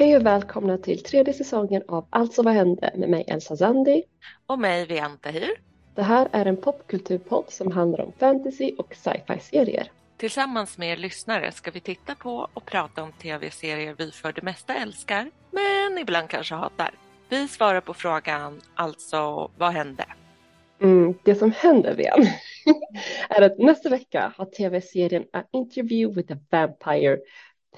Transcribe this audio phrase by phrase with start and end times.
[0.00, 4.02] Hej och välkomna till tredje säsongen av Alltså vad hände med mig Elsa Zandi.
[4.46, 5.50] Och mig Vianta Hir.
[5.94, 9.90] Det här är en popkulturpodd som handlar om fantasy och sci-fi serier.
[10.16, 14.42] Tillsammans med er lyssnare ska vi titta på och prata om tv-serier vi för det
[14.42, 16.90] mesta älskar, men ibland kanske hatar.
[17.28, 20.04] Vi svarar på frågan, alltså vad hände?
[20.80, 22.26] Mm, det som händer Vian
[23.28, 27.18] är att nästa vecka har tv-serien A Interview with a Vampire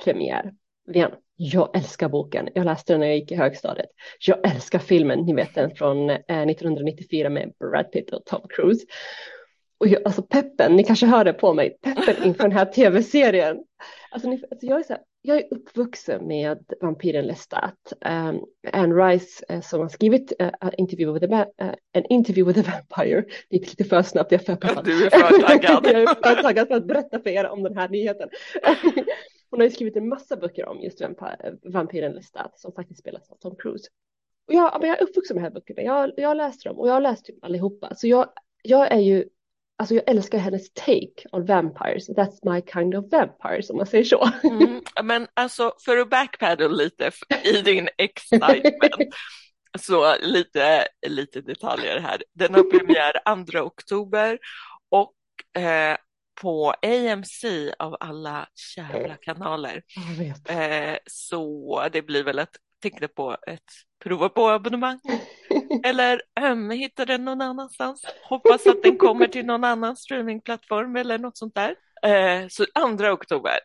[0.04, 0.52] premiär.
[0.86, 1.10] Vian,
[1.42, 2.48] jag älskar boken.
[2.54, 3.90] Jag läste den när jag gick i högstadiet.
[4.26, 8.86] Jag älskar filmen, ni vet den från eh, 1994 med Brad Pitt och Tom Cruise.
[9.78, 13.56] Och jag, alltså peppen, ni kanske hör det på mig, peppen inför den här tv-serien.
[14.10, 17.92] Alltså, ni, alltså jag, är så här, jag är uppvuxen med vampyren Lestat.
[18.00, 22.68] Um, Anne Rice uh, som har skrivit uh, interview with a, uh, an interview with
[22.68, 23.24] a vampire.
[23.50, 24.84] Det gick lite för snabbt, jag är för peppad.
[24.84, 25.86] Du är för taggad.
[25.92, 28.28] jag är för taggad för att berätta för er om den här nyheten.
[29.50, 31.02] Hon har ju skrivit en massa böcker om just
[31.62, 33.88] vampyren Lestat som faktiskt spelas av Tom Cruise.
[34.48, 36.78] Och jag, men jag är uppvuxen med de här böckerna, jag, jag har läst dem
[36.78, 37.94] och jag har läst typ allihopa.
[37.94, 38.28] Så jag,
[38.62, 39.24] jag är ju,
[39.78, 42.08] alltså jag älskar hennes take on vampires.
[42.08, 44.28] That's my kind of vampires om man säger så.
[44.42, 47.10] Mm, men alltså för att backpedal lite
[47.44, 49.14] i din excitement.
[49.78, 52.22] så lite, lite detaljer här.
[52.34, 54.38] Den har premiär 2 oktober
[54.88, 55.14] och
[55.62, 55.96] eh,
[56.40, 57.44] på AMC
[57.78, 59.82] av alla jävla kanaler.
[60.48, 63.64] Eh, så det blir väl ett, tänkte på ett
[64.04, 65.00] prova på abonnemang.
[65.84, 68.04] eller um, hitta den någon annanstans.
[68.28, 71.74] Hoppas att den kommer till någon annan streamingplattform eller något sånt där.
[72.02, 72.66] Eh, så
[72.98, 73.58] 2 oktober.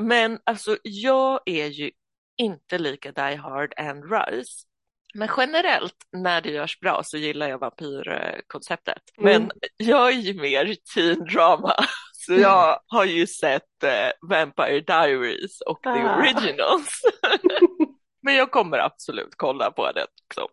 [0.00, 1.90] Men alltså jag är ju
[2.36, 4.67] inte lika Die Hard and Rise.
[5.14, 9.02] Men generellt när det görs bra så gillar jag vampyrkonceptet.
[9.18, 9.42] Mm.
[9.42, 11.74] Men jag är ju mer teen drama.
[12.12, 15.94] Så jag har ju sett eh, Vampire Diaries och ah.
[15.94, 17.02] The Originals.
[18.22, 20.48] men jag kommer absolut kolla på det också.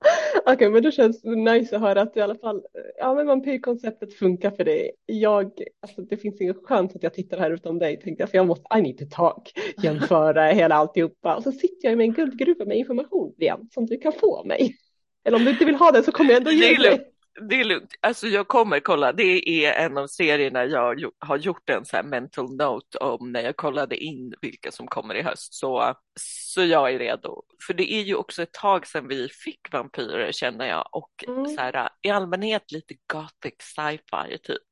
[0.40, 2.62] Okej, okay, men då känns det nice att höra att i alla fall,
[2.98, 4.90] ja men vampyrkonceptet funkar för dig.
[5.06, 5.50] Jag,
[5.82, 8.46] alltså det finns ingen chans att jag tittar här utan dig tänkte jag, för jag
[8.46, 9.52] måste, I need to talk,
[9.82, 11.36] jämföra hela alltihopa.
[11.36, 14.76] Och så sitter jag med en guldgruva med information igen som du kan få mig.
[15.24, 17.64] Eller om du inte vill ha den så kommer jag ändå ge dig det är
[17.64, 17.94] lugnt.
[18.00, 19.12] Alltså jag kommer kolla.
[19.12, 23.56] Det är en av serierna jag har gjort en så mental note om när jag
[23.56, 25.54] kollade in vilka som kommer i höst.
[25.54, 27.42] Så, så jag är redo.
[27.66, 31.46] För det är ju också ett tag sedan vi fick vampyrer känner jag och mm.
[31.46, 34.62] så här, i allmänhet lite gothic sci-fi typ.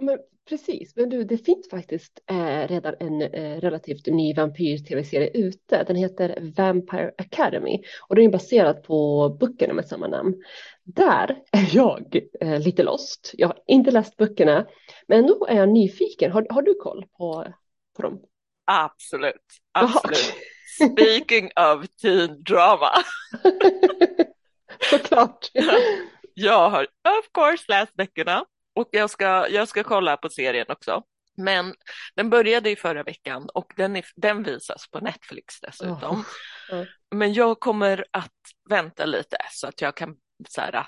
[0.00, 0.18] Men
[0.48, 5.84] precis, men du, det finns faktiskt eh, redan en eh, relativt ny vampyr-tv-serie ute.
[5.86, 10.34] Den heter Vampire Academy och den är baserad på böckerna med samma namn.
[10.82, 13.30] Där är jag eh, lite lost.
[13.34, 14.66] Jag har inte läst böckerna,
[15.06, 16.32] men ändå är jag nyfiken.
[16.32, 17.46] Har, har du koll på,
[17.96, 18.20] på dem?
[18.64, 19.34] Absolut,
[19.72, 20.34] absolut.
[20.92, 22.90] Speaking of teen drama.
[24.90, 25.50] Såklart.
[26.34, 26.82] jag har
[27.18, 31.02] of course läst böckerna och jag ska, jag ska kolla på serien också.
[31.36, 31.74] Men
[32.14, 36.24] den började i förra veckan och den, är, den visas på Netflix dessutom.
[36.70, 36.80] Oh.
[36.80, 36.86] Oh.
[37.14, 38.32] Men jag kommer att
[38.70, 40.16] vänta lite så att jag kan
[40.48, 40.86] så här,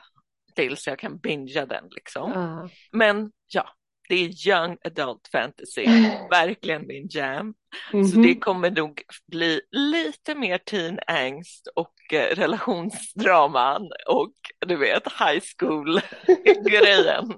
[0.54, 2.32] tills jag kan bingea den liksom.
[2.32, 2.66] Uh.
[2.92, 3.68] Men ja,
[4.08, 5.86] det är young adult fantasy,
[6.30, 7.54] verkligen min jam.
[7.92, 8.08] Mm -hmm.
[8.08, 14.32] Så det kommer nog bli lite mer teen angst och eh, relationsdraman och
[14.66, 16.00] du vet high school
[16.70, 17.32] grejen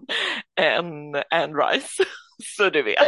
[0.60, 2.04] än Anne Rice.
[2.56, 2.98] Så du vet.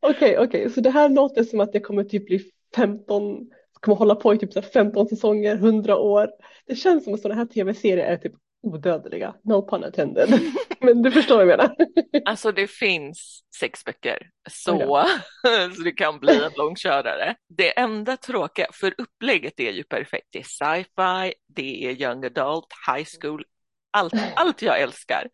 [0.00, 0.70] Okej, okay, okej, okay.
[0.70, 3.46] så det här låter som att det kommer typ bli 15
[3.80, 6.30] kommer hålla på i typ 15 säsonger, 100 år.
[6.66, 8.32] Det känns som att sådana här tv-serier är typ
[8.66, 10.40] odödliga, no pun intended.
[10.80, 11.76] Men du förstår vad jag menar.
[12.24, 15.06] Alltså det finns sex böcker, så,
[15.76, 17.34] så det kan bli en långkörare.
[17.48, 20.26] Det enda tråkiga, för upplägget är ju perfekt.
[20.30, 23.44] Det är sci-fi, det är young adult, high school,
[23.90, 25.28] allt, allt jag älskar.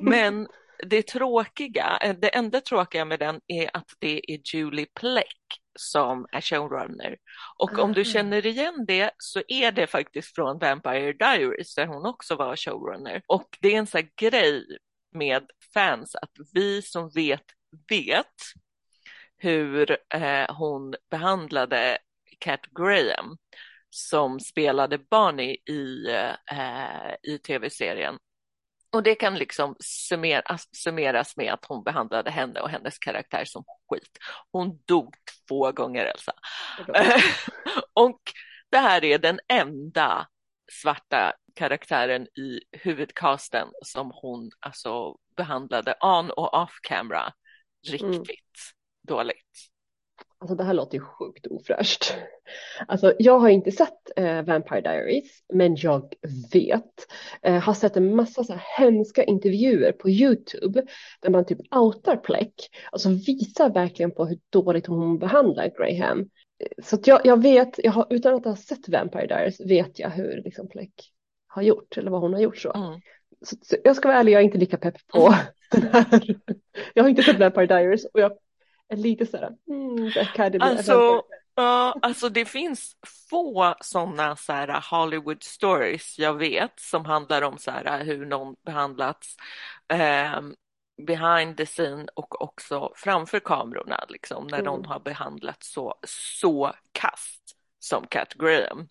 [0.00, 0.48] Men
[0.88, 6.40] det tråkiga, det enda tråkiga med den är att det är Julie Pleck som är
[6.40, 7.16] showrunner.
[7.58, 8.04] Och om du ah.
[8.04, 13.22] känner igen det så är det faktiskt från Vampire Diaries där hon också var showrunner.
[13.26, 14.78] Och det är en sån här grej
[15.14, 17.44] med fans att vi som vet
[17.88, 18.34] vet
[19.38, 21.98] hur eh, hon behandlade
[22.38, 23.36] Cat Graham
[23.90, 26.06] som spelade Barney i,
[26.52, 28.18] eh, i tv-serien.
[28.96, 33.64] Och det kan liksom summeras, summeras med att hon behandlade henne och hennes karaktär som
[33.90, 34.18] skit.
[34.52, 35.14] Hon dog
[35.48, 36.32] två gånger Elsa.
[37.92, 38.20] och
[38.70, 40.26] det här är den enda
[40.72, 47.32] svarta karaktären i huvudcasten som hon alltså behandlade on och off camera
[47.88, 48.22] riktigt mm.
[49.08, 49.75] dåligt.
[50.38, 52.14] Alltså det här låter ju sjukt ofräscht.
[52.86, 56.14] Alltså jag har inte sett eh, Vampire Diaries, men jag
[56.52, 57.06] vet.
[57.42, 60.82] Eh, har sett en massa så här hemska intervjuer på YouTube
[61.20, 62.54] där man typ outar Pleck.
[62.92, 66.28] Alltså visar verkligen på hur dåligt hon behandlar Graham.
[66.82, 70.42] Så jag, jag vet, jag har, utan att ha sett Vampire Diaries vet jag hur
[70.44, 71.12] liksom Pleck
[71.46, 72.72] har gjort eller vad hon har gjort så.
[72.72, 73.00] Mm.
[73.42, 75.38] så, så jag ska vara ärlig, jag är inte lika pepp på mm.
[75.70, 76.36] den här.
[76.94, 78.32] Jag har inte sett Vampire Diaries och jag
[78.94, 80.64] lite sådär, mm, Academy.
[80.64, 81.22] Alltså,
[81.60, 82.96] uh, alltså det finns
[83.30, 88.56] få sådana så här Hollywood stories jag vet som handlar om så här hur någon
[88.66, 89.36] behandlats
[89.88, 90.40] eh,
[91.02, 94.64] behind the scene och också framför kamerorna liksom när mm.
[94.64, 97.42] någon har behandlats så, så kast
[97.78, 98.88] som Cat Graham.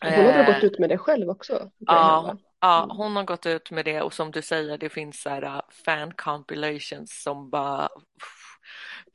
[0.00, 1.70] Hon har väl gått ut med det själv också?
[1.78, 2.96] Ja, ja, mm.
[2.96, 6.12] hon har gått ut med det och som du säger det finns så här fan
[6.12, 7.88] compilations som bara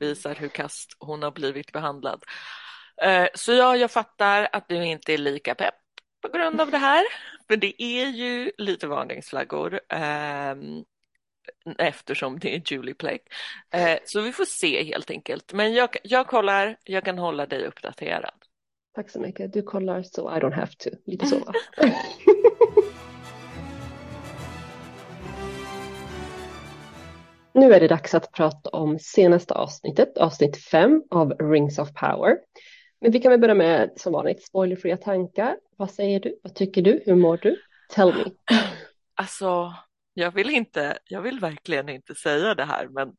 [0.00, 2.24] visar hur kast hon har blivit behandlad.
[3.02, 5.74] Eh, så ja, jag fattar att du inte är lika pepp
[6.22, 7.04] på grund av det här,
[7.48, 10.84] för det är ju lite varningsflaggor ehm,
[11.78, 13.24] eftersom det är Julie Plake.
[13.70, 15.52] Eh, så vi får se helt enkelt.
[15.52, 18.44] Men jag, jag kollar, jag kan hålla dig uppdaterad.
[18.94, 19.52] Tack så mycket.
[19.52, 20.90] Du kollar så I don't have to.
[21.06, 21.52] Lite så.
[27.58, 32.36] Nu är det dags att prata om senaste avsnittet, avsnitt 5 av Rings of Power.
[33.00, 35.56] Men vi kan väl börja med som vanligt spoilerfria tankar.
[35.76, 36.40] Vad säger du?
[36.42, 37.02] Vad tycker du?
[37.06, 37.62] Hur mår du?
[37.88, 38.24] Tell me.
[39.14, 39.74] Alltså,
[40.14, 43.12] jag vill inte, jag vill verkligen inte säga det här, men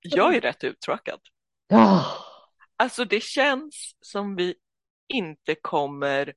[0.00, 1.20] jag är rätt uttråkad.
[1.68, 2.04] Ja.
[2.76, 4.54] Alltså det känns som vi
[5.08, 6.34] inte kommer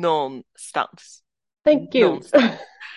[0.00, 1.22] någonstans.
[1.64, 2.20] Thank you.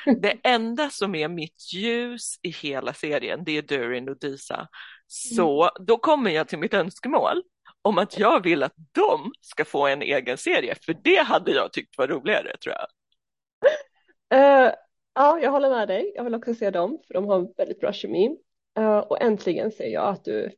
[0.06, 4.68] Det enda som är mitt ljus i hela serien, det är Durin och Disa.
[5.08, 5.86] Så mm.
[5.88, 7.44] då kommer jag till mitt önskemål
[7.82, 11.74] om att jag vill att de ska få en egen serie, för det hade jag
[11.74, 12.88] tyckt var roligare tror jag.
[14.40, 14.74] Uh,
[15.14, 16.12] ja, jag håller med dig.
[16.16, 18.38] Jag vill också se dem, för de har väldigt bra kemi.
[18.80, 20.52] Uh, och äntligen ser jag att du,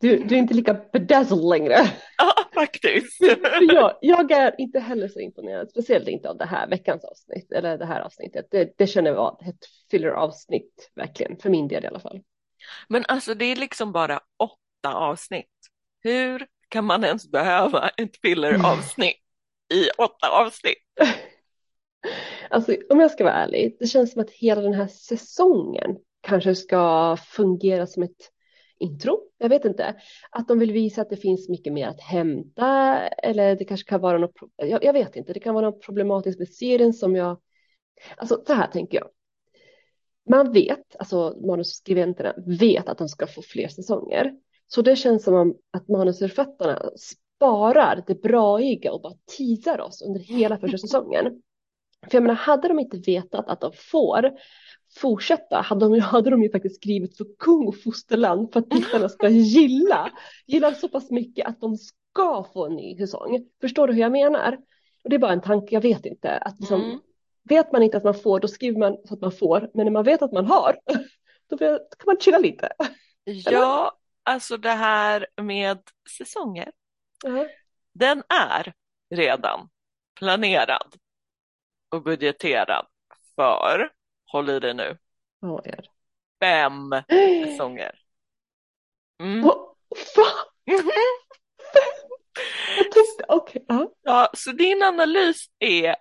[0.00, 1.76] du, du är inte lika bedazzled längre.
[2.18, 3.18] Ja, faktiskt.
[3.60, 7.78] jag, jag är inte heller så imponerad, speciellt inte av det här veckans avsnitt, eller
[7.78, 8.46] det här avsnittet.
[8.50, 12.20] Det, det känner jag ett filler-avsnitt, verkligen, för min del i alla fall.
[12.88, 15.50] Men alltså det är liksom bara åtta avsnitt.
[16.02, 19.16] Hur kan man ens behöva ett filler-avsnitt
[19.74, 20.78] i åtta avsnitt?
[22.50, 26.54] Alltså om jag ska vara ärlig, det känns som att hela den här säsongen kanske
[26.54, 28.30] ska fungera som ett
[28.78, 29.20] intro.
[29.38, 29.94] Jag vet inte.
[30.30, 34.00] Att de vill visa att det finns mycket mer att hämta eller det kanske kan
[34.00, 34.34] vara något.
[34.56, 35.32] Jag, jag vet inte.
[35.32, 37.40] Det kan vara något problematiskt med serien som jag.
[38.16, 39.08] Alltså så här tänker jag.
[40.30, 44.32] Man vet, alltså manusskribenterna vet att de ska få fler säsonger.
[44.66, 50.58] Så det känns som att manusförfattarna sparar det braiga och bara teasar oss under hela
[50.58, 51.42] första säsongen.
[52.10, 54.30] För jag menar, hade de inte vetat att de får
[54.94, 59.08] fortsätta hade de, hade de ju faktiskt skrivit för kung och fosterland för att tittarna
[59.08, 60.10] ska gilla,
[60.46, 63.46] gilla så pass mycket att de ska få en ny säsong.
[63.60, 64.58] Förstår du hur jag menar?
[65.04, 66.30] Och det är bara en tanke, jag vet inte.
[66.38, 67.00] Att liksom, mm.
[67.44, 69.70] Vet man inte att man får, då skriver man så att man får.
[69.74, 70.76] Men när man vet att man har,
[71.48, 72.68] då kan man chilla lite.
[73.24, 75.78] Ja, alltså det här med
[76.18, 76.72] säsonger.
[77.24, 77.48] Mm.
[77.92, 78.72] Den är
[79.14, 79.68] redan
[80.18, 80.96] planerad
[81.88, 82.86] och budgeterad
[83.36, 83.90] för
[84.32, 84.98] håll i dig nu.
[85.64, 85.88] Är det?
[86.40, 86.90] Fem
[87.46, 87.98] säsonger.
[89.20, 89.44] Mm.
[89.44, 89.74] Oh,
[93.28, 93.62] okay.
[93.72, 93.84] uh.
[94.02, 95.96] Ja, så din analys är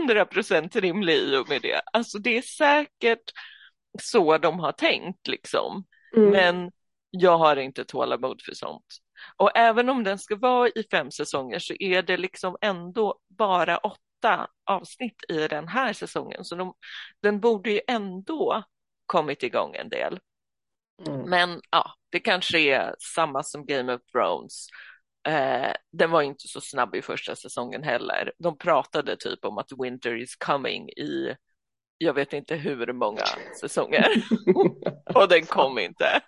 [0.00, 1.80] 100% rimlig i och med det.
[1.92, 3.32] Alltså det är säkert
[4.02, 5.84] så de har tänkt liksom.
[6.16, 6.30] Mm.
[6.30, 6.72] Men
[7.10, 8.86] jag har inte tålamod för sånt.
[9.36, 13.78] Och även om den ska vara i fem säsonger så är det liksom ändå bara
[13.78, 16.74] åtta åtta avsnitt i den här säsongen, så de,
[17.22, 18.62] den borde ju ändå
[19.06, 20.20] kommit igång en del.
[21.06, 21.30] Mm.
[21.30, 24.66] Men ja, det kanske är samma som Game of Thrones.
[25.28, 28.32] Eh, den var inte så snabb i första säsongen heller.
[28.38, 31.36] De pratade typ om att Winter is coming i
[31.98, 33.24] jag vet inte hur många
[33.60, 34.06] säsonger
[35.14, 36.22] och den kom inte.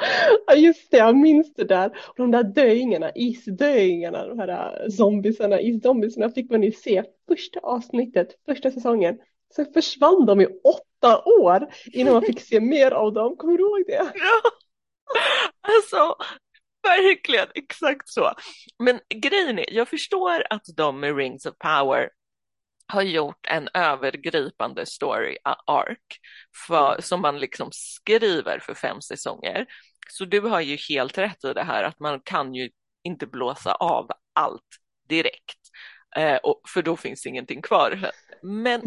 [0.46, 1.86] Ja just det, jag minns det där.
[1.86, 7.60] Och de där döingarna, isdöingarna, de här äh, zombiesarna, iszombiesarna fick man ju se första
[7.60, 9.18] avsnittet, första säsongen.
[9.54, 13.36] Sen försvann de i åtta år innan man fick se mer av dem.
[13.36, 14.12] Kommer du ihåg det?
[14.14, 14.50] Ja,
[15.60, 16.16] alltså
[16.82, 18.32] verkligen exakt så.
[18.78, 22.08] Men grejen är, jag förstår att de med Rings of Power
[22.86, 25.98] har gjort en övergripande story arc
[26.66, 29.66] för, som man liksom skriver för fem säsonger.
[30.08, 32.70] Så du har ju helt rätt i det här att man kan ju
[33.02, 34.62] inte blåsa av allt
[35.08, 35.58] direkt,
[36.16, 38.10] eh, och, för då finns ingenting kvar.
[38.42, 38.80] Men,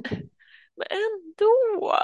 [0.75, 1.97] men ändå.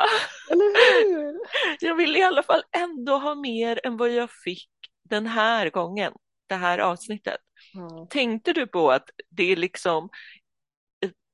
[0.52, 1.40] Eller hur?
[1.80, 4.70] Jag vill i alla fall ändå ha mer än vad jag fick
[5.10, 6.14] den här gången,
[6.48, 7.38] det här avsnittet.
[7.74, 8.08] Ja.
[8.10, 10.10] Tänkte du på att det är liksom,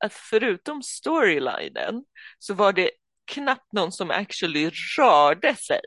[0.05, 2.03] att förutom storylinen
[2.39, 2.91] så var det
[3.31, 5.79] knappt någon som actually rörde sig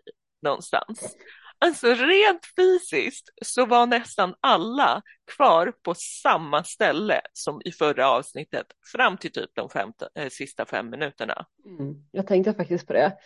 [0.42, 1.16] någonstans.
[1.60, 5.02] Alltså rent fysiskt så var nästan alla
[5.36, 10.66] kvar på samma ställe som i förra avsnittet fram till typ de fem, eh, sista
[10.66, 11.46] fem minuterna.
[11.64, 11.94] Mm.
[12.10, 13.16] Jag tänkte faktiskt på det.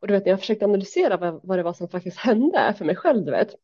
[0.00, 2.84] Och du vet, när jag försökte analysera vad, vad det var som faktiskt hände för
[2.84, 3.54] mig själv, du vet,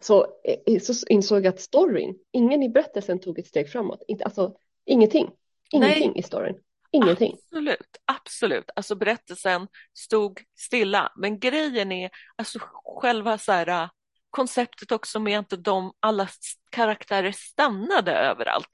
[0.00, 4.02] så, eh, så insåg jag att storyn, ingen i berättelsen tog ett steg framåt.
[4.08, 5.30] Inte, alltså, ingenting.
[5.70, 6.18] Ingenting Nej.
[6.18, 6.56] i storyn.
[6.96, 7.32] Ingenting.
[7.32, 8.70] Absolut, absolut.
[8.76, 11.12] Alltså berättelsen stod stilla.
[11.16, 12.58] Men grejen är, alltså
[13.00, 13.88] själva så här, äh,
[14.30, 16.28] konceptet också med att de alla
[16.70, 18.68] karaktärer stannade överallt.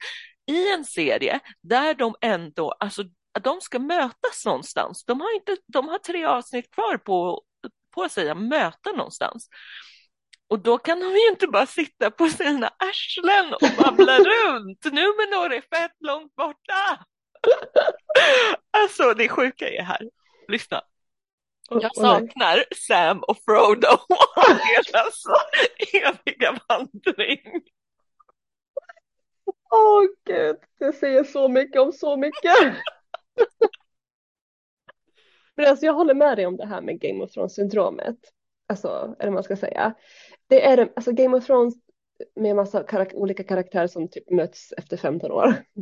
[0.45, 3.03] I en serie där de ändå, alltså
[3.41, 5.05] de ska mötas någonstans.
[5.05, 7.43] De har, inte, de har tre avsnitt kvar på,
[7.95, 9.49] på sig att möta någonstans.
[10.47, 14.83] Och då kan de ju inte bara sitta på sina arslen och babbla runt.
[14.83, 17.05] Nu med några är fett långt borta.
[18.71, 20.09] Alltså det sjuka är här,
[20.47, 20.81] lyssna.
[21.69, 24.17] Jag saknar Sam och Frodo och
[24.93, 25.23] deras
[25.93, 27.61] eviga vandring.
[29.71, 32.57] Åh gud, det säger så mycket om så mycket.
[35.55, 38.17] Men alltså jag håller med dig om det här med Game of Thrones-syndromet.
[38.67, 39.93] Alltså, eller vad man ska säga.
[40.47, 41.73] Det är alltså Game of Thrones
[42.35, 45.63] med massa karak- olika karaktärer som typ möts efter 15 år.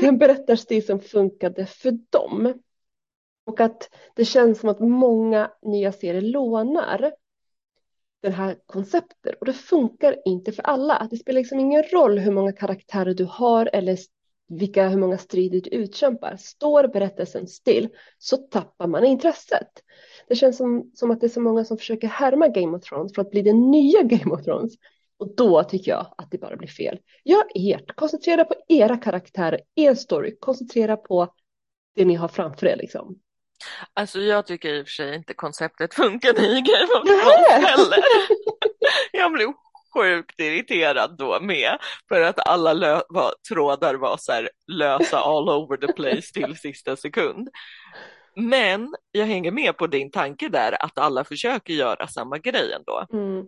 [0.00, 2.62] Det är en berättarstil som funkade för dem.
[3.44, 7.12] Och att det känns som att många nya serier lånar
[8.22, 11.08] det här konceptet och det funkar inte för alla.
[11.10, 13.98] Det spelar liksom ingen roll hur många karaktärer du har eller
[14.48, 16.36] vilka, hur många strider du utkämpar.
[16.36, 19.68] Står berättelsen still så tappar man intresset.
[20.28, 23.14] Det känns som, som att det är så många som försöker härma Game of Thrones
[23.14, 24.72] för att bli den nya Game of Thrones.
[25.22, 26.98] Och då tycker jag att det bara blir fel.
[27.24, 31.34] Gör ert, koncentrera på era karaktärer, er story, koncentrera på
[31.94, 33.18] det ni har framför er liksom.
[33.94, 37.06] Alltså jag tycker i och för sig inte konceptet funkade i Game of.
[37.06, 37.98] Thrones heller.
[39.12, 39.48] Jag blev
[39.94, 45.48] sjukt irriterad då med för att alla lö- var, trådar var så här lösa all
[45.48, 47.48] over the place till sista sekund.
[48.36, 53.06] Men jag hänger med på din tanke där att alla försöker göra samma grej ändå.
[53.12, 53.46] Mm.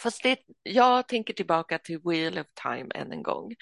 [0.00, 3.54] Fast det, jag tänker tillbaka till Wheel of Time än en gång.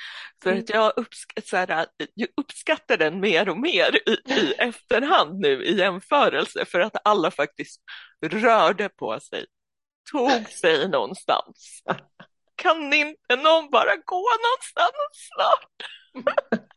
[0.42, 0.62] För Mm.
[0.62, 5.64] att jag, uppsk så här, jag uppskattar den mer och mer i, i efterhand nu
[5.64, 7.82] i jämförelse för att alla faktiskt
[8.26, 9.46] rörde på sig,
[10.12, 11.82] tog sig någonstans.
[12.56, 15.88] Kan inte någon bara gå någonstans snart?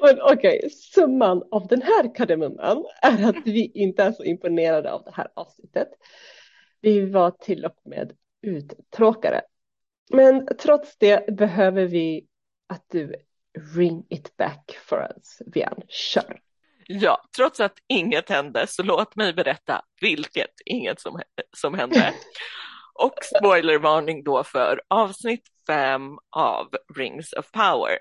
[0.00, 5.04] Men okej, summan av den här kardemumman är att vi inte är så imponerade av
[5.04, 5.88] det här avsnittet.
[6.84, 8.12] Vi var till och med
[8.42, 9.42] uttråkade.
[10.10, 12.26] Men trots det behöver vi
[12.68, 13.14] att du
[13.76, 15.82] ring it back for us, Vian.
[15.88, 16.40] Kör!
[16.86, 21.20] Ja, trots att inget hände så låt mig berätta vilket inget som,
[21.56, 22.14] som hände.
[22.94, 27.98] Och spoilervarning då för avsnitt fem av Rings of Power.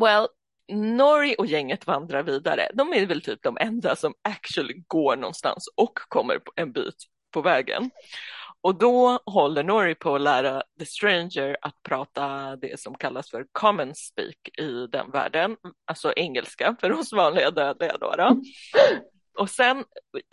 [0.00, 0.28] Well,
[0.72, 2.70] Nori och gänget vandrar vidare.
[2.74, 6.96] De är väl typ de enda som actually går någonstans och kommer en bit
[7.34, 7.90] på vägen.
[8.60, 13.46] Och då håller Nori på att lära The Stranger att prata det som kallas för
[13.52, 18.14] common speak i den världen, alltså engelska för oss vanliga dödliga då.
[18.16, 18.42] då.
[19.38, 19.84] Och sen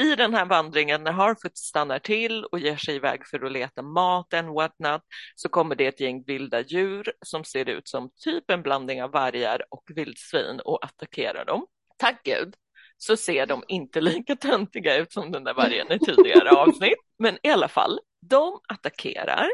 [0.03, 3.81] i den här vandringen när Harfoot stannar till och ger sig iväg för att leta
[3.81, 5.01] mat what whatnot
[5.35, 9.11] så kommer det ett gäng vilda djur som ser ut som typ en blandning av
[9.11, 11.65] vargar och vildsvin och attackerar dem.
[11.97, 12.55] Tack gud
[13.03, 16.99] så ser de inte lika töntiga ut som den där vargen i tidigare avsnitt.
[17.19, 19.49] Men i alla fall, de attackerar.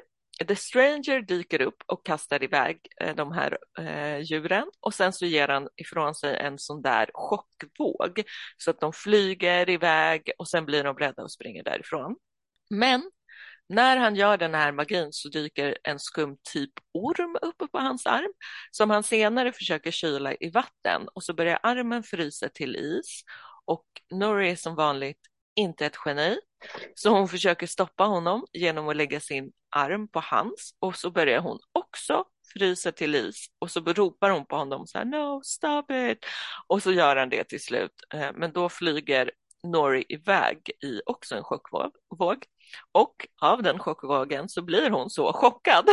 [0.47, 5.25] The Stranger dyker upp och kastar iväg eh, de här eh, djuren och sen så
[5.25, 8.23] ger han ifrån sig en sån där chockvåg
[8.57, 12.15] så att de flyger iväg och sen blir de rädda och springer därifrån.
[12.69, 13.11] Men
[13.69, 18.05] när han gör den här magin så dyker en skum typ orm uppe på hans
[18.05, 18.33] arm
[18.71, 21.07] som han senare försöker kyla i vatten.
[21.13, 23.23] Och så börjar armen frysa till is.
[23.65, 25.19] Och Nori är som vanligt
[25.55, 26.39] inte ett geni
[26.95, 30.75] så hon försöker stoppa honom genom att lägga sin arm på hans.
[30.79, 33.47] Och så börjar hon också frysa till is.
[33.59, 36.25] Och så ropar hon på honom så här no stop it!
[36.67, 37.91] Och så gör han det till slut.
[38.13, 39.31] Eh, men då flyger
[39.63, 41.91] Nori iväg i också en chockvåg.
[42.91, 45.85] Och av den chockvågen så blir hon så chockad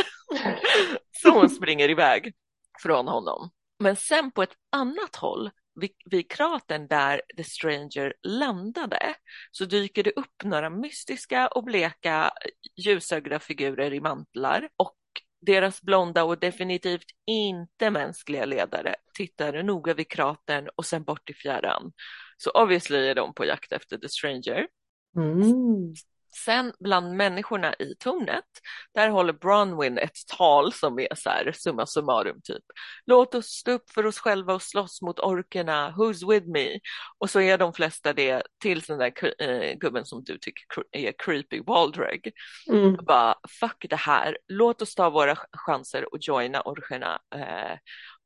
[1.23, 2.35] så hon springer iväg
[2.83, 3.51] från honom.
[3.79, 5.51] Men sen på ett annat håll
[5.81, 9.15] vid, vid kratern där The Stranger landade
[9.51, 12.31] så dyker det upp några mystiska och bleka
[12.77, 14.97] ljusögda figurer i mantlar och
[15.41, 21.35] deras blonda och definitivt inte mänskliga ledare tittar noga vid kratern och sen bort i
[21.35, 21.93] fjärran.
[22.37, 24.67] Så obviously är de på jakt efter The Stranger.
[25.17, 25.95] Mm.
[26.37, 28.45] Sen bland människorna i tornet,
[28.95, 32.63] där håller Bronwyn ett tal som är så här summa summarum typ.
[33.07, 36.79] Låt oss stå upp för oss själva och slåss mot orkerna, who's with me?
[37.19, 41.13] Och så är de flesta det till den där äh, gubben som du tycker är
[41.19, 42.33] creepy, Waldreg.
[42.71, 42.97] Mm.
[43.07, 47.21] Bara fuck det här, låt oss ta våra chanser och joina orkerna.
[47.35, 47.79] Eh,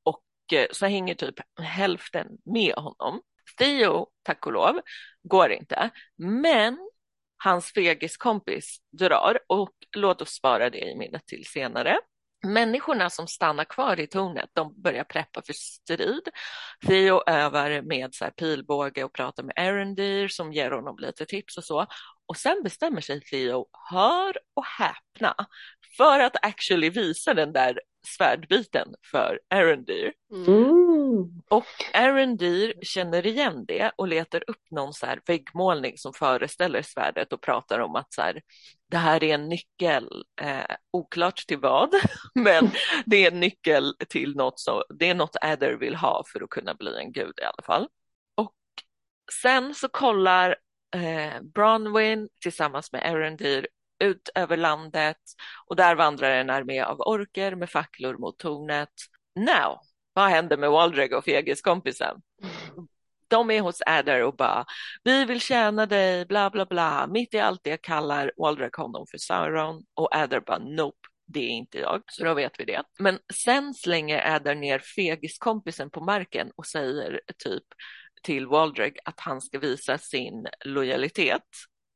[0.03, 0.23] och
[0.53, 3.21] eh, så hänger typ hälften med honom.
[3.59, 4.81] Theo, tack och lov,
[5.23, 5.91] går inte.
[6.17, 6.79] Men
[7.39, 11.99] hans fegiskompis drar och låt oss spara det i minnet till senare.
[12.47, 16.29] Människorna som stannar kvar i tornet, de börjar preppa för strid.
[16.87, 21.59] Theo övar med så här pilbåge och pratar med Erendir som ger honom lite tips
[21.59, 21.87] och så.
[22.27, 25.35] Och sen bestämmer sig Theo, hör och häpna,
[25.99, 30.13] för att actually visa den där svärdbiten för Erendir.
[30.33, 31.43] Mm.
[31.49, 37.33] Och Erendir känner igen det och letar upp någon så här väggmålning som föreställer svärdet
[37.33, 38.43] och pratar om att så här,
[38.91, 41.91] det här är en nyckel, eh, oklart till vad,
[42.35, 42.71] men
[43.07, 46.51] det är en nyckel till något, så, det är något Adder vill ha för att
[46.51, 47.89] kunna bli en gud i alla fall.
[48.35, 48.55] Och
[49.43, 50.57] sen så kollar
[50.95, 53.69] eh, Bronwyn tillsammans med Erendir
[54.01, 55.17] ut över landet
[55.67, 58.93] och där vandrar en armé av orker med facklor mot tornet.
[59.37, 59.79] Now,
[60.13, 62.23] vad händer med Waldreg och fegiskompisen?
[63.29, 64.65] De är hos Adder och bara,
[65.05, 67.07] vi vill tjäna dig, bla bla bla.
[67.07, 71.49] Mitt i allt det kallar Waldreg honom för Sauron och Adder bara, nope, det är
[71.49, 72.83] inte jag, så då vet vi det.
[72.99, 77.65] Men sen slänger Adder ner fegiskompisen på marken och säger typ
[78.23, 81.43] till Waldreg att han ska visa sin lojalitet.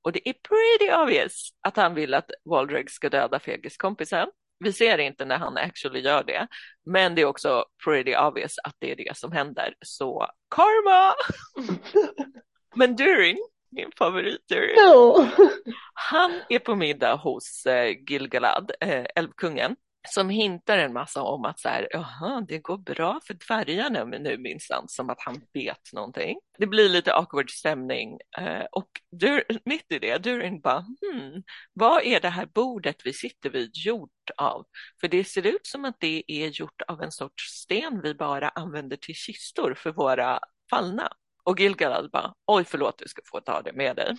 [0.03, 4.29] Och det är pretty obvious att han vill att Waldreg ska döda fegiskompisen.
[4.59, 6.47] Vi ser inte när han actually gör det,
[6.87, 9.75] men det är också pretty obvious att det är det som händer.
[9.81, 11.15] Så karma!
[12.75, 13.39] men Durin,
[13.71, 15.27] min favorit Durin, No.
[15.95, 19.77] han är på middag hos eh, Gilgalad, eh, älvkungen,
[20.09, 24.39] som hintar en massa om att så här, jaha, det går bra för dvärgarna nu
[24.39, 26.39] minsann, som att han vet någonting.
[26.59, 32.03] Det blir lite awkward stämning eh, och dur, mitt i det, Durin bara, hmm, vad
[32.03, 34.67] är det här bordet vi sitter vid gjort av?
[35.01, 38.49] För det ser ut som att det är gjort av en sorts sten vi bara
[38.49, 41.13] använder till kistor för våra fallna.
[41.45, 44.17] Och Gilgalad bara, oj förlåt, du ska få ta det med dig.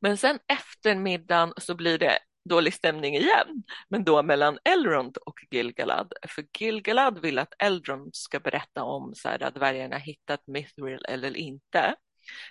[0.00, 5.40] Men sen efter middagen så blir det dålig stämning igen, men då mellan Elrond och
[5.50, 6.12] Gilgalad.
[6.28, 11.36] För Gilgalad vill att Elrond ska berätta om så här, att dvärgarna hittat Mithril eller
[11.36, 11.94] inte.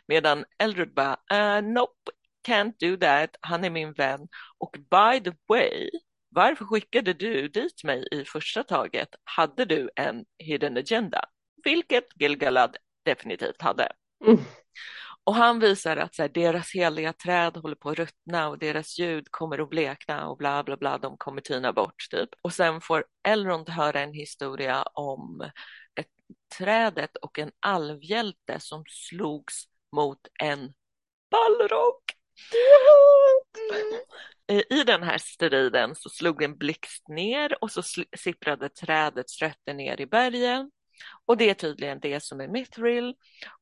[0.08, 2.12] Medan Elrond bara, uh, nope,
[2.48, 4.28] can't do that, han är min vän.
[4.58, 5.90] Och by the way,
[6.30, 9.10] varför skickade du dit mig i första taget?
[9.24, 11.22] Hade du en hidden agenda?
[11.64, 13.92] Vilket Gilgalad definitivt hade.
[14.26, 14.40] Mm.
[15.28, 19.00] Och han visar att så här, deras heliga träd håller på att ruttna och deras
[19.00, 22.30] ljud kommer att blekna och bla bla bla, de kommer tyna bort typ.
[22.42, 25.50] Och sen får Elrond höra en historia om
[26.00, 26.08] ett
[26.58, 29.64] trädet och en alvhjälte som slogs
[29.96, 30.74] mot en
[31.32, 32.02] Balrog.
[34.70, 37.82] I den här striden så slog en blixt ner och så
[38.18, 40.72] sipprade trädets rötter ner i bergen
[41.26, 43.16] och det är tydligen det som är Mithril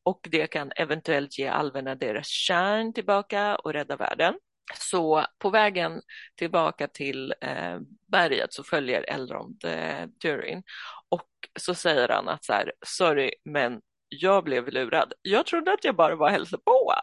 [0.04, 4.40] och det kan eventuellt ge alverna deras kärn tillbaka och rädda världen.
[4.80, 6.02] Så på vägen
[6.36, 7.80] tillbaka till eh,
[8.12, 10.64] berget så följer Elrond eh, Durin
[11.10, 15.14] och så säger han att så här, sorry men jag blev lurad.
[15.22, 16.94] Jag trodde att jag bara var hälsa på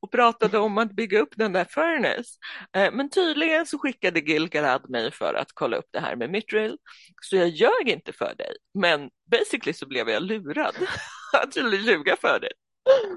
[0.00, 2.38] och pratade om att bygga upp den där furnace.
[2.76, 6.76] Eh, men tydligen så skickade Gilgalad mig för att kolla upp det här med Mithril.
[7.22, 10.74] Så jag ljög inte för dig, men basically så blev jag lurad
[11.42, 12.52] att ljuga för dig.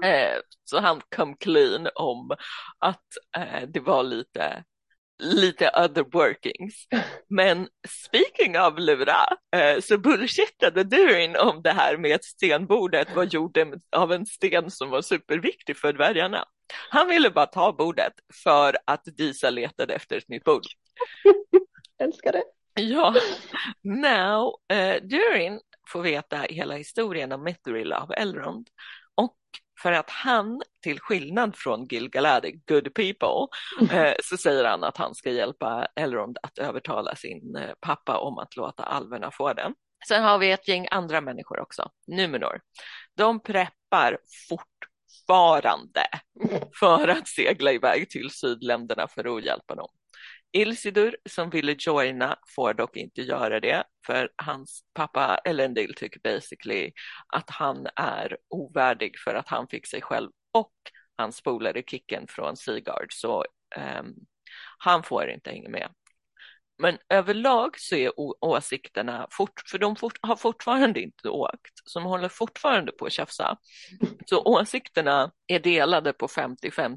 [0.04, 2.30] Eh, så han kom clean om
[2.78, 4.64] att eh, det var lite
[5.22, 6.86] lite other workings.
[7.28, 13.24] Men speaking of lura, eh, så bullshittade Durin om det här med att stenbordet var
[13.24, 13.56] gjort
[13.96, 16.44] av en sten som var superviktig för dvärgarna.
[16.88, 18.12] Han ville bara ta bordet
[18.44, 20.62] för att Disa letade efter ett nytt bord.
[21.98, 22.42] Älskar det.
[22.74, 23.14] Ja,
[23.82, 28.68] now uh, Durin får veta hela historien om Mithril av Elrond
[29.14, 29.36] och
[29.82, 33.48] För att han, till skillnad från Gil-galad, good people,
[33.98, 38.38] eh, så säger han att han ska hjälpa Elrond att övertala sin eh, pappa om
[38.38, 39.74] att låta alverna få den.
[40.08, 42.60] Sen har vi ett gäng andra människor också, Numenor.
[43.16, 44.18] De preppar
[44.48, 46.02] fortfarande
[46.80, 49.88] för att segla iväg till sydländerna för att hjälpa dem.
[50.52, 56.92] Ilsidur som ville joina får dock inte göra det för hans pappa Elendil tycker basically
[57.26, 60.72] att han är ovärdig för att han fick sig själv och
[61.16, 63.44] hans spolare Kicken från Seagard så
[64.00, 64.14] um,
[64.78, 65.88] han får inte hänga med.
[66.78, 68.12] Men överlag så är
[68.44, 73.12] åsikterna, fort, för de fort, har fortfarande inte åkt, så de håller fortfarande på att
[73.12, 73.56] tjafsa.
[74.26, 76.96] Så åsikterna är delade på 50-50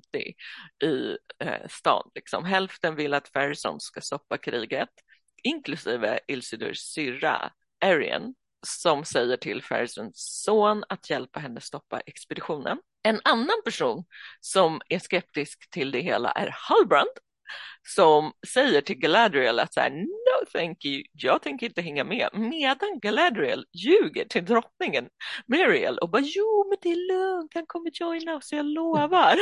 [0.83, 2.11] i eh, stan.
[2.15, 2.45] Liksom.
[2.45, 4.89] Hälften vill att Ferguson ska stoppa kriget,
[5.45, 7.51] inklusive Ilsidurs syrra
[7.85, 8.35] Arian,
[8.67, 12.77] som säger till Fergusons son att hjälpa henne stoppa expeditionen.
[13.03, 14.05] En annan person
[14.39, 17.09] som är skeptisk till det hela är Halbrand
[17.87, 22.29] som säger till Galadriel att så här, no thank you, jag tänker inte hänga med.
[22.33, 25.09] Medan Galadriel ljuger till drottningen
[25.47, 29.35] Miriel och bara jo men det är lugnt, han kommer joina oss, jag lovar.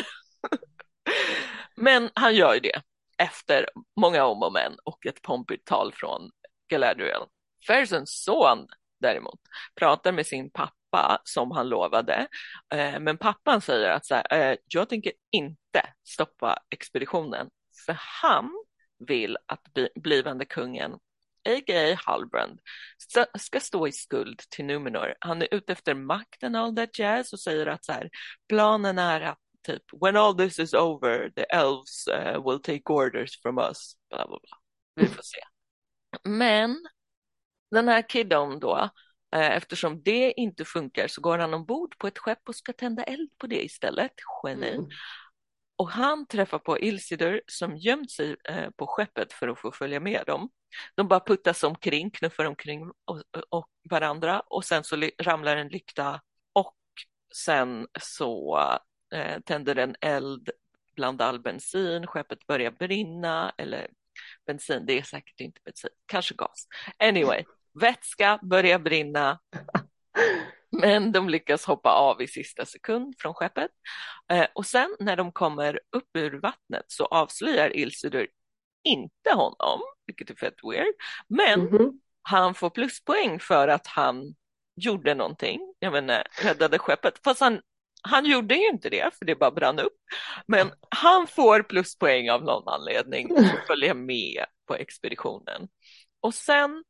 [1.76, 2.82] men han gör ju det
[3.24, 6.32] efter många om och men och ett pompigt tal från
[6.70, 7.22] Galadriel.
[7.68, 8.68] Fersons son
[9.00, 9.40] däremot
[9.76, 12.28] pratar med sin pappa som han lovade.
[12.74, 17.50] Eh, men pappan säger att så här, eh, jag tänker inte stoppa expeditionen
[17.86, 18.50] för han
[19.08, 20.94] vill att blivande kungen,
[21.50, 21.98] a.k.a.
[22.06, 22.60] Halbrand,
[23.40, 25.16] ska stå i skuld till Numenor.
[25.20, 28.10] Han är ute efter makten och all that jazz och säger att så här,
[28.50, 33.42] planen är att typ when all this is over the elves uh, will take orders
[33.42, 33.96] from us.
[34.10, 34.58] Bla, bla, bla.
[34.96, 35.40] Vi får se.
[36.24, 36.88] Men
[37.72, 38.90] den här kidon då,
[39.36, 43.04] eh, eftersom det inte funkar så går han ombord på ett skepp och ska tända
[43.04, 44.12] eld på det istället.
[44.44, 44.70] Geni.
[44.70, 44.90] Mm.
[45.76, 50.00] Och han träffar på Ilsidur som gömt sig eh, på skeppet för att få följa
[50.00, 50.50] med dem.
[50.96, 56.22] De bara puttas omkring, knuffar omkring och, och varandra och sen så ramlar en lykta
[56.54, 56.76] och
[57.36, 58.60] sen så
[59.14, 60.50] eh, tänder en eld
[60.96, 63.88] bland all bensin, skeppet börjar brinna eller
[64.48, 66.68] bensin, det är säkert inte bensin, kanske gas.
[67.00, 69.40] Anyway, vätska börjar brinna
[70.82, 73.72] men de lyckas hoppa av i sista sekund från skeppet.
[74.32, 78.28] Eh, och sen när de kommer upp ur vattnet så avslöjar Ilsidur
[78.84, 80.94] inte honom, vilket är fett weird.
[81.28, 81.92] Men mm -hmm.
[82.22, 84.36] han får pluspoäng för att han
[84.76, 87.20] gjorde någonting, jag menar räddade skeppet.
[87.24, 87.62] Fast han,
[88.04, 89.98] han gjorde ju inte det, för det bara brann upp.
[90.48, 95.68] Men han får pluspoäng av någon anledning och att följa med på expeditionen.
[96.22, 96.84] Och sen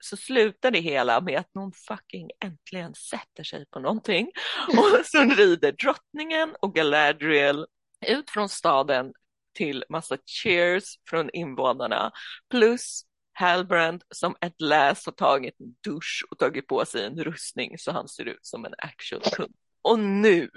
[0.00, 4.30] så slutar det hela med att någon fucking äntligen sätter sig på någonting
[4.68, 7.66] och så rider drottningen och Galadriel
[8.06, 9.12] ut från staden
[9.54, 12.12] till massa cheers från invånarna
[12.50, 13.02] plus
[13.32, 17.92] Halbrand som ett läs har tagit en dusch och tagit på sig en rustning så
[17.92, 19.54] han ser ut som en actionkund.
[19.82, 20.50] Och nu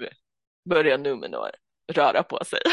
[0.70, 1.50] börjar Numenor
[1.92, 2.60] röra på sig.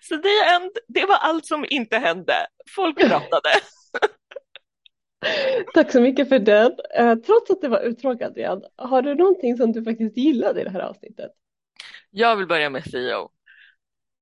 [0.00, 2.46] så det, det var allt som inte hände.
[2.76, 3.50] Folk pratade.
[5.74, 6.72] Tack så mycket för den.
[6.94, 10.64] Eh, trots att det var uttråkat igen, har du någonting som du faktiskt gillade i
[10.64, 11.30] det här avsnittet?
[12.10, 13.30] Jag vill börja med Theo.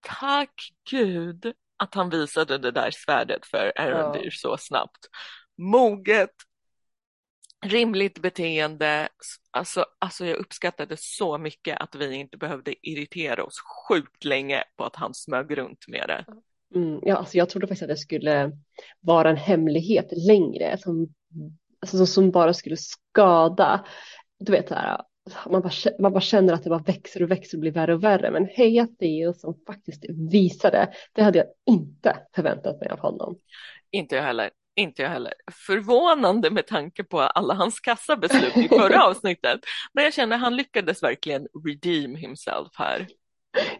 [0.00, 4.30] Tack gud att han visade det där svärdet för Arondir ja.
[4.32, 5.08] så snabbt.
[5.58, 6.34] Moget,
[7.62, 9.08] rimligt beteende.
[9.50, 13.56] Alltså, alltså jag uppskattade så mycket att vi inte behövde irritera oss
[13.88, 16.24] sjukt länge på att han smög runt med det.
[16.74, 18.52] Mm, ja, alltså jag trodde faktiskt att det skulle
[19.00, 21.14] vara en hemlighet längre som,
[21.80, 23.86] alltså, som bara skulle skada.
[24.38, 25.00] Du vet, så här,
[25.50, 28.04] man, bara, man bara känner att det bara växer och växer och blir värre och
[28.04, 28.30] värre.
[28.30, 33.38] Men heja Theo som faktiskt visade, det hade jag inte förväntat mig av honom.
[33.90, 34.50] Inte jag heller.
[34.76, 35.32] Inte jag heller.
[35.66, 39.60] Förvånande med tanke på alla hans kassabeslut i förra avsnittet.
[39.92, 43.06] Men jag känner att han lyckades verkligen redeem himself här.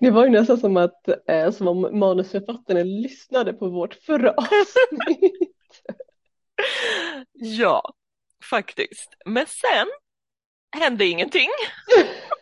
[0.01, 5.83] Det var ju nästan som att eh, som om manusförfattaren lyssnade på vårt förra avsnitt.
[7.33, 7.95] ja,
[8.51, 9.15] faktiskt.
[9.27, 9.87] Men sen
[10.77, 11.49] hände ingenting.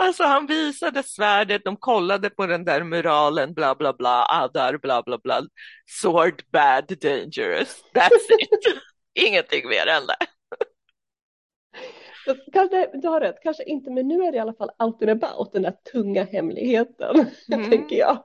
[0.00, 5.02] Alltså han visade svärdet, de kollade på den där muralen, bla bla bla, Adar, bla
[5.02, 5.42] bla bla,
[6.00, 8.80] sword bad dangerous, that's it.
[9.26, 10.16] Ingenting mer än det.
[12.52, 15.10] Kanske, du har rätt, kanske inte, men nu är det i alla fall out and
[15.10, 17.70] about, den där tunga hemligheten, mm.
[17.70, 18.24] tänker jag.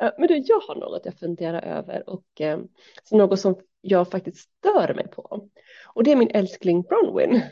[0.00, 2.58] Eh, men du, jag har något jag funderar över och eh,
[3.10, 5.48] något som jag faktiskt stör mig på.
[5.86, 7.42] Och det är min älskling Bronwyn.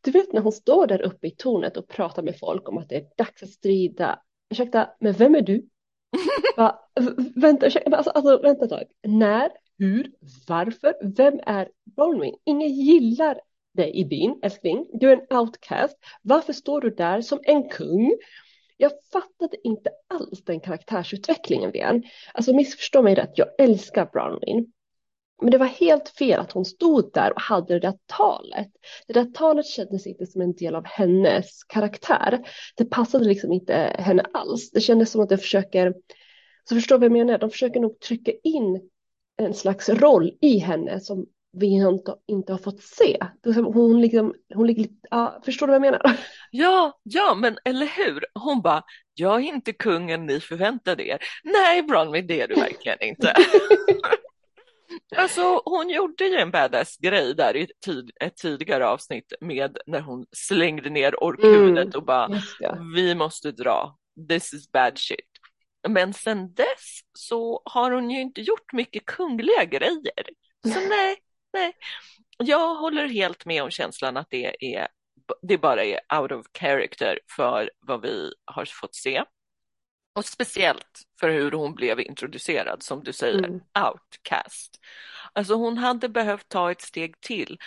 [0.00, 2.88] Du vet när hon står där uppe i tornet och pratar med folk om att
[2.88, 4.22] det är dags att strida.
[4.50, 5.68] Ursäkta, men vem är du?
[6.56, 6.88] Va,
[7.34, 8.84] vänta, ursäkta, alltså, alltså, vänta ett tag.
[9.06, 10.12] När, hur,
[10.48, 12.34] varför, vem är Bronwyn?
[12.44, 13.40] Ingen gillar
[13.74, 14.86] dig i byn, älskling.
[14.92, 15.96] Du är en outcast.
[16.22, 18.12] Varför står du där som en kung?
[18.76, 22.02] Jag fattade inte alls den karaktärsutvecklingen, Vian.
[22.34, 24.72] Alltså missförstå mig rätt, jag älskar Bronwyn.
[25.42, 28.68] Men det var helt fel att hon stod där och hade det där talet.
[29.06, 32.48] Det där talet kändes inte som en del av hennes karaktär.
[32.76, 34.70] Det passade liksom inte henne alls.
[34.70, 35.94] Det kändes som att de försöker,
[36.68, 38.88] så förstår vad jag menar, de försöker nog trycka in
[39.36, 43.18] en slags roll i henne som vi inte, inte har fått se.
[43.54, 46.18] Hon liksom, hon ligger lite, ja, förstår du vad jag menar?
[46.50, 48.24] Ja, ja, men eller hur?
[48.34, 48.82] Hon bara,
[49.14, 51.18] jag är inte kungen ni förväntade er.
[51.44, 53.34] Nej, Bronwyn, det är du verkligen inte.
[55.16, 60.00] Alltså hon gjorde ju en badass grej där i tid, ett tidigare avsnitt med när
[60.00, 62.40] hon slängde ner orkudet mm, och bara
[62.94, 63.96] vi måste dra,
[64.28, 65.30] this is bad shit.
[65.88, 70.26] Men sen dess så har hon ju inte gjort mycket kungliga grejer.
[70.62, 71.16] Så nej,
[71.52, 71.72] nej.
[72.38, 74.88] Jag håller helt med om känslan att det är
[75.42, 79.24] det bara är out of character för vad vi har fått se.
[80.16, 83.60] Och speciellt för hur hon blev introducerad, som du säger, mm.
[83.90, 84.80] outcast.
[85.32, 87.58] Alltså hon hade behövt ta ett steg till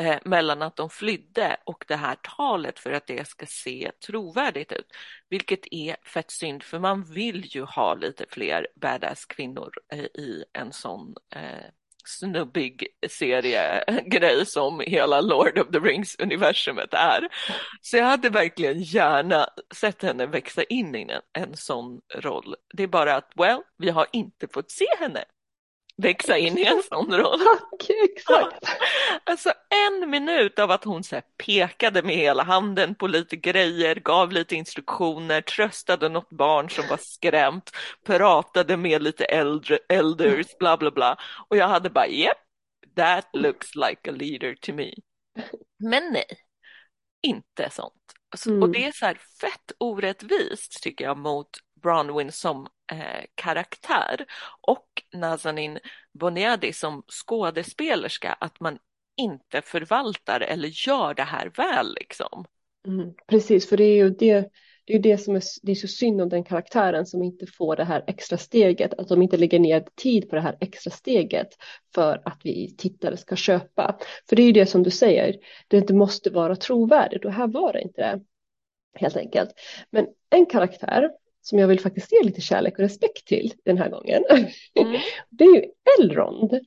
[0.00, 4.72] eh, mellan att de flydde och det här talet för att det ska se trovärdigt
[4.72, 4.92] ut.
[5.28, 10.44] Vilket är fett synd, för man vill ju ha lite fler badass kvinnor eh, i
[10.52, 11.66] en sån eh,
[12.08, 17.28] snubbig seriegrej som hela Lord of the Rings-universumet är.
[17.82, 22.54] Så jag hade verkligen gärna sett henne växa in i en, en sån roll.
[22.74, 25.24] Det är bara att, well, vi har inte fått se henne
[26.02, 27.38] växa in i en sån roll.
[27.38, 28.64] Tack, exakt.
[29.24, 34.32] Alltså en minut av att hon så pekade med hela handen på lite grejer, gav
[34.32, 37.70] lite instruktioner, tröstade något barn som var skrämt,
[38.04, 41.18] pratade med lite äldre, elders, bla bla bla.
[41.48, 42.38] Och jag hade bara, yep,
[42.96, 44.92] that looks like a leader to me.
[45.78, 46.26] Men nej,
[47.22, 47.92] inte sånt.
[48.30, 48.62] Alltså, mm.
[48.62, 51.50] Och det är så här fett orättvist tycker jag mot
[51.82, 54.24] Bronwyn som eh, karaktär
[54.60, 55.78] och Nazanin
[56.12, 58.78] Boniadi som skådespelerska att man
[59.16, 62.44] inte förvaltar eller gör det här väl liksom.
[62.86, 64.50] Mm, precis, för det är ju det,
[64.84, 67.76] det, är det som är, det är så synd om den karaktären som inte får
[67.76, 71.48] det här extra steget, att de inte lägger ner tid på det här extra steget
[71.94, 73.98] för att vi tittare ska köpa.
[74.28, 75.36] För det är ju det som du säger,
[75.68, 78.20] det inte måste vara trovärdigt och här var det inte det.
[78.94, 79.50] Helt enkelt.
[79.90, 83.88] Men en karaktär som jag vill faktiskt ge lite kärlek och respekt till den här
[83.88, 84.24] gången.
[84.30, 85.00] Mm.
[85.30, 85.64] Det är ju
[85.98, 86.60] Elrond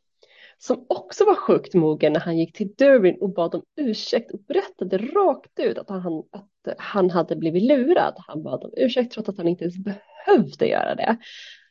[0.63, 4.39] som också var sjukt mogen när han gick till Durin och bad om ursäkt och
[4.39, 8.15] berättade rakt ut att han, att han hade blivit lurad.
[8.27, 11.17] Han bad om ursäkt trots att han inte ens behövde göra det.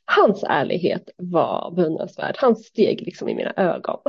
[0.04, 2.34] Hans ärlighet var beundransvärd.
[2.38, 4.00] Han steg liksom i mina ögon.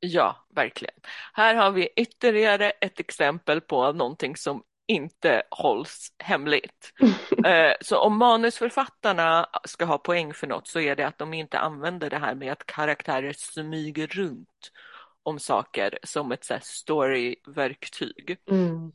[0.00, 0.94] Ja, verkligen.
[1.32, 6.92] Här har vi ytterligare ett exempel på någonting som inte hålls hemligt.
[7.44, 11.58] Eh, så om manusförfattarna ska ha poäng för något så är det att de inte
[11.58, 14.72] använder det här med att karaktärer smyger runt
[15.22, 18.36] om saker som ett storyverktyg.
[18.50, 18.92] Mm.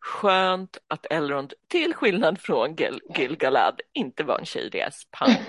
[0.00, 5.06] Skönt att Elrond, till skillnad från Gil Gilgalad, inte var en shady ass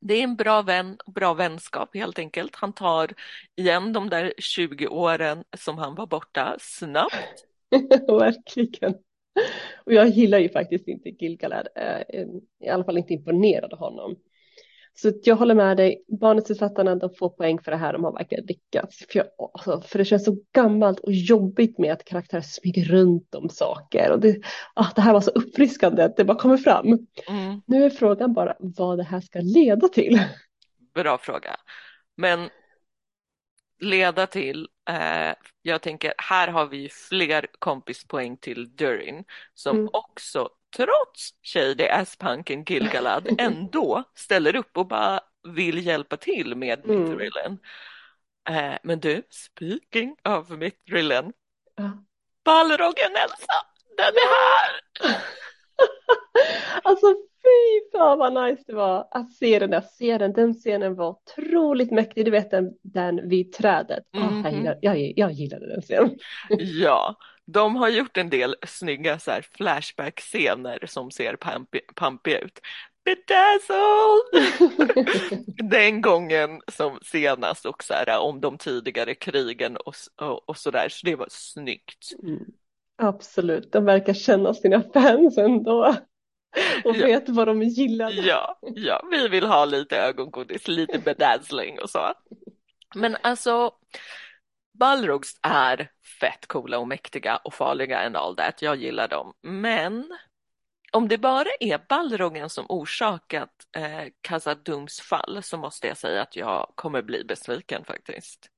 [0.00, 2.56] Det är en bra vän, bra vänskap helt enkelt.
[2.56, 3.10] Han tar
[3.56, 7.44] igen de där 20 åren som han var borta snabbt
[8.08, 8.94] Verkligen.
[9.84, 12.26] Och jag gillar ju faktiskt inte Gilgalad, eh,
[12.64, 14.16] i alla fall inte imponerad av honom.
[14.96, 18.46] Så jag håller med dig, barnetsförfattarna de får poäng för det här, de har verkligen
[18.46, 18.98] lyckats.
[18.98, 23.34] För, jag, alltså, för det känns så gammalt och jobbigt med att karaktärer smyger runt
[23.34, 24.12] om saker.
[24.12, 24.40] Och det,
[24.74, 26.86] ah, det här var så uppfriskande att det bara kommer fram.
[27.28, 27.62] Mm.
[27.66, 30.20] Nu är frågan bara vad det här ska leda till.
[30.94, 31.56] Bra fråga.
[32.16, 32.48] Men
[33.80, 39.88] leda till, eh, jag tänker här har vi fler kompispoäng till Durin som mm.
[39.92, 47.02] också trots Shady Asspunken Gilgalad ändå ställer upp och bara vill hjälpa till med mm.
[47.02, 47.58] Mithrillen.
[48.48, 51.32] Eh, men du, speaking of Mithrillen,
[51.76, 51.90] ja.
[52.44, 53.66] Balrogen Elsa,
[53.96, 54.80] den är här!
[56.82, 57.14] alltså
[57.44, 60.32] fy fan vad nice det var att se den där scenen.
[60.32, 62.24] Den scenen var otroligt mäktig.
[62.24, 64.04] Du vet den, den vid trädet.
[64.16, 64.40] Mm -hmm.
[64.40, 66.18] oh, jag, gillade, jag, jag gillade den scenen.
[66.58, 71.36] ja, de har gjort en del snygga så här flashback-scener som ser
[71.94, 72.60] pampiga ut.
[73.04, 74.24] bedazzled!
[75.70, 80.88] Den gången som senast och så här, om de tidigare krigen och, och, och sådär,
[80.88, 82.12] så det var snyggt.
[82.22, 82.44] Mm.
[82.96, 85.96] Absolut, de verkar känna sina fans ändå
[86.84, 87.06] och Ja.
[87.06, 88.10] vet vad de gillar.
[88.10, 92.12] Ja, ja, vi vill ha lite ögongodis, lite bedazzling och så.
[92.94, 93.70] Men alltså,
[94.78, 95.90] Balrogs är
[96.20, 98.62] fett coola och mäktiga och farliga and all that.
[98.62, 99.32] Jag gillar dem.
[99.42, 100.18] Men
[100.92, 106.36] om det bara är Balrogen som orsakat eh, Khazad-Dums fall så måste jag säga att
[106.36, 108.48] jag kommer bli besviken faktiskt.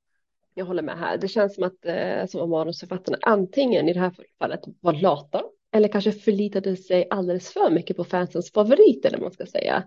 [0.54, 1.18] Jag håller med här.
[1.18, 5.42] Det känns som att eh, som manusförfattarna antingen i det här fallet var lata
[5.76, 9.84] eller kanske förlitade sig alldeles för mycket på fansens favorit eller man ska säga.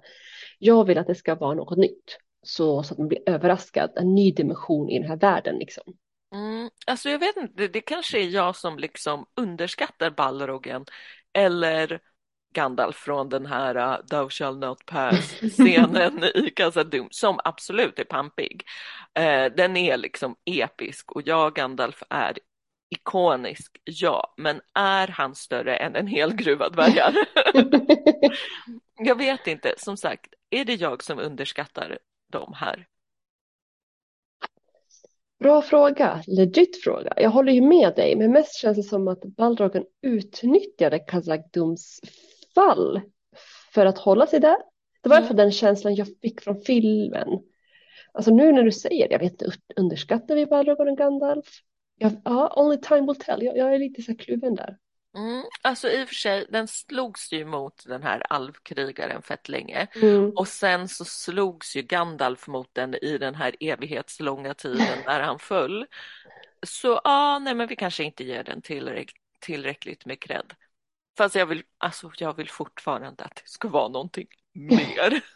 [0.60, 4.16] Jag vill att det ska vara något nytt så, så att man blir överraskad, en
[4.16, 5.84] ny dimension i den här världen liksom.
[6.34, 10.86] Mm, alltså jag vet inte, det, det kanske är jag som liksom underskattar Balrogen
[11.34, 12.00] eller
[12.54, 18.64] Gandalf från den här uh, Thou shall not pass-scenen i Khazad-dûm som absolut är pampig.
[19.14, 22.38] Eh, den är liksom episk och jag, Gandalf, är
[22.90, 27.16] ikonisk, ja, men är han större än en hel gruva dvärgar?
[29.00, 32.00] jag vet inte, som sagt, är det jag som underskattar
[32.32, 32.88] dem här?
[35.40, 37.14] Bra fråga, legit fråga.
[37.16, 42.00] Jag håller ju med dig, men mest känns det som att Balrogen utnyttjade Khazad-Dums
[42.56, 43.02] fall
[43.74, 44.58] för att hålla sig där.
[45.02, 47.28] Det var i alla fall den känslan jag fick från filmen.
[48.12, 51.62] Alltså nu när du säger det, jag vet inte, underskattar vi Balrog och Gandalf?
[52.00, 53.44] Jag, ja, only time will tell.
[53.44, 54.78] Jag, jag är lite så här kluven där.
[55.16, 59.88] Mm, alltså i och för sig, den slogs ju mot den här alvkrigaren fett länge.
[59.96, 60.32] Mm.
[60.36, 65.40] Och sen så slogs ju Gandalf mot den i den här evighetslånga tiden när han
[65.40, 65.86] föll.
[66.64, 70.54] Så ja, nej men vi kanske inte ger den tillräck tillräckligt med cred.
[71.18, 75.22] Fast jag vill, alltså jag vill fortfarande att det ska vara någonting mer.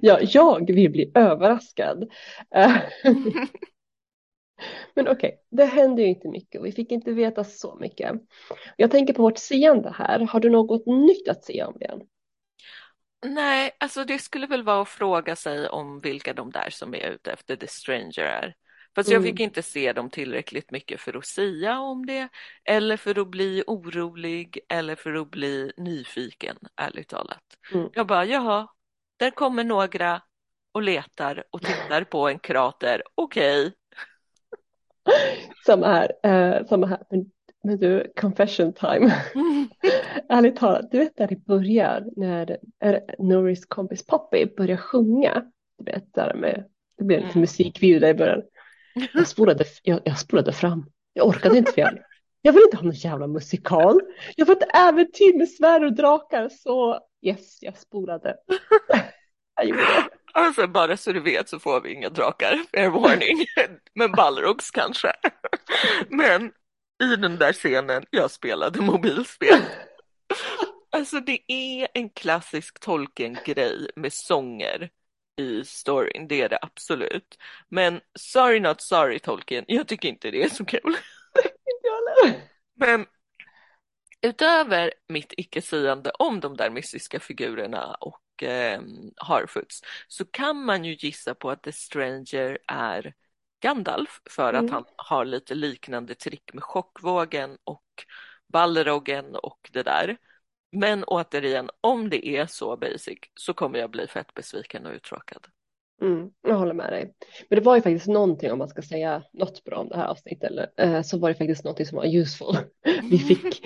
[0.00, 2.10] Ja, jag vill bli överraskad.
[4.94, 8.12] Men okej, det hände ju inte mycket och vi fick inte veta så mycket.
[8.76, 10.20] Jag tänker på vårt seende här.
[10.20, 12.00] Har du något nytt att säga om det?
[13.26, 17.10] Nej, alltså det skulle väl vara att fråga sig om vilka de där som är
[17.10, 18.54] ute efter The Stranger är.
[18.94, 19.32] Fast jag Mm.
[19.32, 22.28] fick inte se dem tillräckligt mycket för att säga om det,
[22.64, 27.42] eller för att bli orolig, eller för att bli nyfiken, ärligt talat.
[27.74, 27.88] Mm.
[27.92, 28.68] Jag bara, jaha,
[29.16, 30.22] där kommer några
[30.72, 33.72] och letar och tittar på en krater, okej.
[35.66, 37.02] Samma här, eh, samma här.
[37.10, 37.30] Men,
[37.64, 39.14] men du, confession time.
[40.28, 45.44] Ärligt talat, du vet där i början när är Norris kompis Poppy börjar sjunga.
[45.78, 46.64] Du vet där med,
[46.98, 47.40] det blir lite Mm.
[47.40, 48.42] musikvideo där i början.
[49.14, 50.86] Jag spolade, jag, jag spolade fram.
[51.12, 51.98] Jag orkade inte fel.
[52.42, 54.00] Jag vill inte ha någon jävla musikal.
[54.36, 56.48] Jag får ett äventyr med svärd och drakar.
[56.48, 58.36] Så yes, jag spolade.
[59.56, 60.19] Jag gjorde det.
[60.32, 63.46] Alltså bara så du vet så får vi inga drakar, fair warning.
[63.94, 65.12] Men Balrogs kanske.
[66.08, 66.52] Men
[67.02, 69.60] i den där scenen, jag spelade mobilspel.
[70.92, 74.90] Alltså det är en klassisk Tolkien-grej med sånger
[75.36, 77.38] i storyn, det är det absolut.
[77.68, 80.96] Men sorry not sorry Tolkien, jag tycker inte det är så kul.
[82.76, 83.06] Men
[84.22, 88.80] utöver mitt icke-sägande om de där mystiska figurerna och eh,
[89.16, 93.14] Harfoots så kan man ju gissa på att The Stranger är
[93.60, 94.70] Gandalf för att Mm.
[94.70, 97.84] han har lite liknande trick med chockvågen och
[98.48, 100.16] Balrogen och det där.
[100.72, 105.46] Men återigen, om det är så basic så kommer jag bli fett besviken och uttråkad.
[106.00, 107.12] Mm, jag håller med dig.
[107.48, 110.06] Men det var ju faktiskt någonting om man ska säga något bra om det här
[110.06, 112.56] avsnittet eller, eh, så var det faktiskt någonting som var useful.
[113.10, 113.62] Vi fick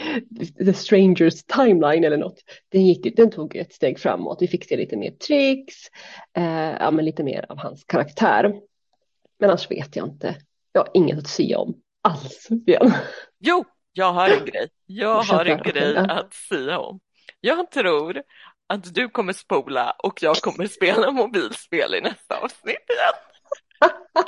[0.58, 2.38] The Strangers timeline eller något.
[2.68, 4.42] Den, gick, den tog ett steg framåt.
[4.42, 5.74] Vi fick se lite mer tricks,
[6.36, 8.54] eh, ja, men lite mer av hans karaktär.
[9.38, 10.36] Men annars vet jag inte.
[10.72, 12.48] Jag har inget att säga om alls.
[12.66, 12.92] Igen.
[13.38, 14.68] Jo, jag har en grej.
[14.86, 17.00] Jag har en grej att säga om.
[17.40, 18.22] Jag tror
[18.66, 23.14] att du kommer spola och jag kommer spela mobilspel i nästa avsnitt igen.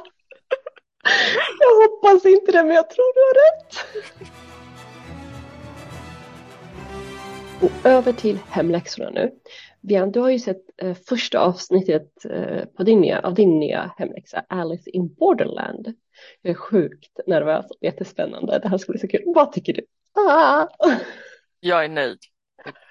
[1.59, 3.87] Jag hoppas inte det, men jag tror du har rätt.
[7.63, 9.33] Och över till hemläxorna nu.
[9.81, 13.95] Bian, du har ju sett eh, första avsnittet eh, på din nya, av din nya
[13.97, 15.95] hemläxa, Alice in Borderland.
[16.43, 18.59] Jag är sjukt nervös och jättespännande.
[18.59, 19.23] Det här ska bli så kul.
[19.27, 19.87] Vad tycker du?
[20.15, 20.67] Ah!
[21.61, 22.19] Jag är nöjd.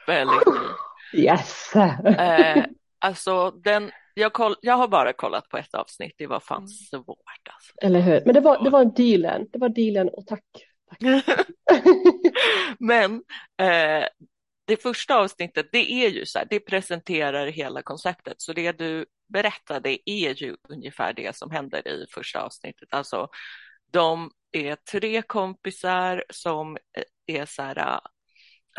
[0.07, 0.69] Väldigt nöjd.
[1.13, 1.75] Yes!
[1.75, 2.65] Eh,
[2.99, 6.15] alltså, den, jag, koll, jag har bara kollat på ett avsnitt.
[6.17, 7.73] Det var fan svårt alltså.
[7.81, 8.21] Eller hur?
[8.25, 9.47] Men det var, det var dealen.
[9.51, 10.43] Det var dealen och tack.
[12.79, 13.13] Men
[13.61, 14.07] eh,
[14.67, 18.41] det första avsnittet, det är ju så här, det presenterar hela konceptet.
[18.41, 22.87] Så det du berättade är ju ungefär det som händer i första avsnittet.
[22.91, 23.27] Alltså,
[23.91, 26.77] de är tre kompisar som
[27.25, 27.99] är så här,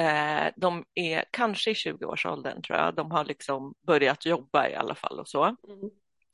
[0.01, 2.94] eh, de är kanske i 20-årsåldern tror jag.
[2.94, 5.44] De har liksom börjat jobba i alla fall och så.
[5.44, 5.90] Mm.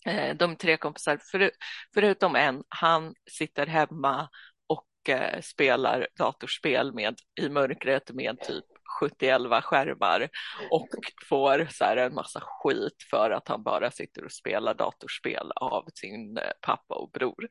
[0.07, 1.51] Eh, de tre kompisar, för,
[1.95, 4.29] förutom en, han sitter hemma
[4.67, 8.65] och eh, spelar datorspel med, i mörkret med typ
[9.01, 10.29] 71 skärmar
[10.71, 10.89] och
[11.29, 15.89] får så här en massa skit för att han bara sitter och spelar datorspel av
[15.95, 17.49] sin eh, pappa och bror.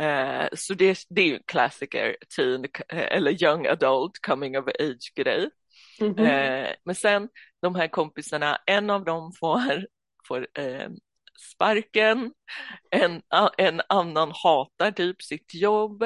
[0.00, 5.12] Eh, så det, det är ju en klassiker, teen eller young adult coming of age
[5.16, 5.50] grej.
[6.00, 6.26] Mm -hmm.
[6.26, 7.28] eh, men sen
[7.62, 9.86] de här kompisarna, en av dem får,
[10.28, 10.88] får eh,
[11.54, 12.32] sparken,
[12.90, 13.22] en,
[13.58, 16.02] en annan hatar typ sitt jobb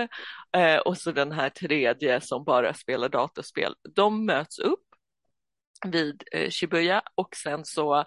[0.56, 3.74] eh, och så den här tredje som bara spelar datorspel.
[3.94, 4.84] De möts upp
[5.86, 8.04] vid eh, Shibuya och sen så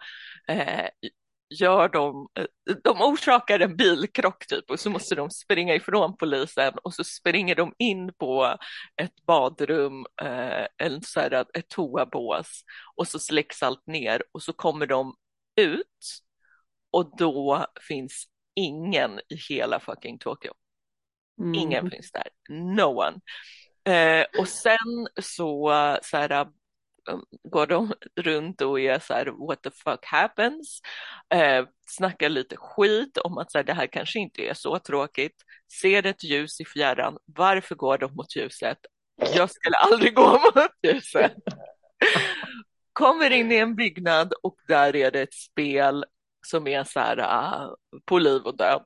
[0.47, 0.88] eh,
[1.49, 6.73] gör de, eh, de orsakar en bilkrock typ och så måste de springa ifrån polisen
[6.83, 8.57] och så springer de in på
[9.01, 12.63] ett badrum, eh, en, så här, ett toabås
[12.95, 15.15] och så släcks allt ner och så kommer de
[15.61, 16.21] ut
[16.91, 18.25] och då finns
[18.55, 20.53] ingen i hela fucking Tokyo.
[21.41, 21.55] Mm.
[21.55, 23.19] Ingen finns där, no one.
[23.95, 25.71] Eh, och sen så,
[26.01, 26.47] så här,
[27.11, 30.81] Um, går de runt och är så här what the fuck happens,
[31.33, 35.35] eh, snackar lite skit om att så här, det här kanske inte är så tråkigt,
[35.81, 38.77] ser ett ljus i fjärran, varför går de mot ljuset?
[39.35, 41.33] Jag skulle aldrig gå mot ljuset.
[42.93, 46.05] Kommer in i en byggnad och där är det ett spel
[46.47, 47.73] som är så här uh,
[48.05, 48.83] på liv och död.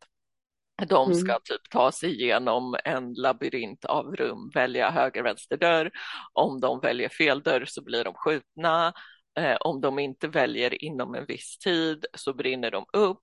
[0.88, 1.18] De mm.
[1.18, 5.92] ska typ ta sig igenom en labyrint av rum, välja höger, vänster dörr.
[6.34, 8.94] Om de väljer fel dörr så blir de skjutna.
[9.40, 13.20] Eh, om de inte väljer inom en viss tid så brinner de upp.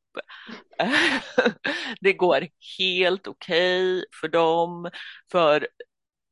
[2.01, 2.49] det går
[2.79, 4.91] helt okej okay för dem,
[5.33, 5.69] för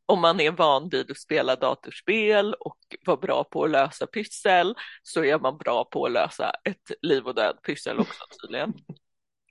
[0.07, 4.75] om man är van vid att spela datorspel och vara bra på att lösa pyssel
[5.03, 8.75] så är man bra på att lösa ett liv och död pyssel också tydligen.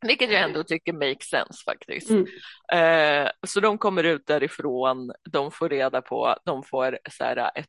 [0.08, 2.10] Vilket jag ändå tycker makes sense faktiskt.
[2.10, 2.26] Mm.
[2.72, 7.68] Eh, så de kommer ut därifrån, de får reda på, de får så här, ett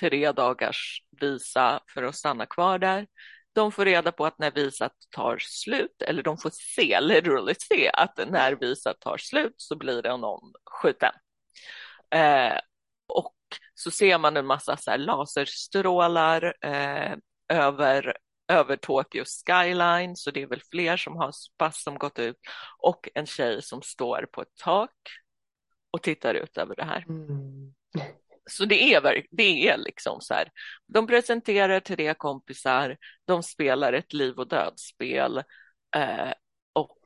[0.00, 3.06] tre dagars visa för att stanna kvar där.
[3.52, 7.90] De får reda på att när visat tar slut, eller de får se, literally se,
[7.94, 11.12] att när visat tar slut så blir det någon skjuten.
[12.14, 12.58] Eh,
[13.08, 13.34] och
[13.74, 17.14] så ser man en massa så laserstrålar eh,
[17.48, 18.16] över,
[18.48, 22.36] över Tokyos skyline, så det är väl fler som har pass som gått ut
[22.78, 24.90] och en tjej som står på ett tak
[25.90, 27.04] och tittar ut över det här.
[27.08, 27.74] Mm.
[28.50, 30.50] Så det är, det är liksom så här,
[30.86, 35.38] de presenterar tre kompisar, de spelar ett liv och dödsspel
[35.96, 36.32] eh,
[36.72, 36.98] och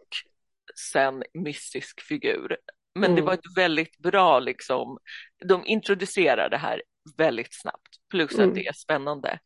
[0.91, 2.57] sen mystisk figur.
[2.95, 3.17] Men mm.
[3.17, 4.99] det var ett väldigt bra, liksom,
[5.45, 6.83] de introducerar det här
[7.17, 8.49] väldigt snabbt, plus mm.
[8.49, 9.39] att det är spännande.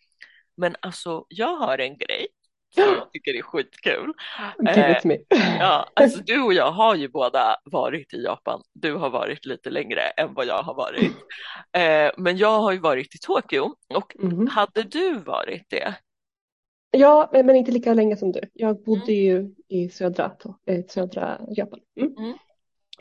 [0.56, 2.26] Men alltså, jag har en grej
[2.74, 4.12] som jag tycker är skitkul.
[4.68, 4.96] Eh,
[5.58, 8.62] ja, alltså du och jag har ju båda varit i Japan.
[8.72, 11.12] Du har varit lite längre än vad jag har varit.
[11.72, 14.46] Eh, men jag har ju varit i Tokyo och mm.
[14.46, 15.94] hade du varit det?
[16.90, 18.40] Ja, men inte lika länge som du.
[18.52, 19.24] Jag bodde mm.
[19.24, 20.32] ju i södra,
[20.66, 21.80] eh, södra Japan.
[22.00, 22.16] Mm.
[22.16, 22.38] mm.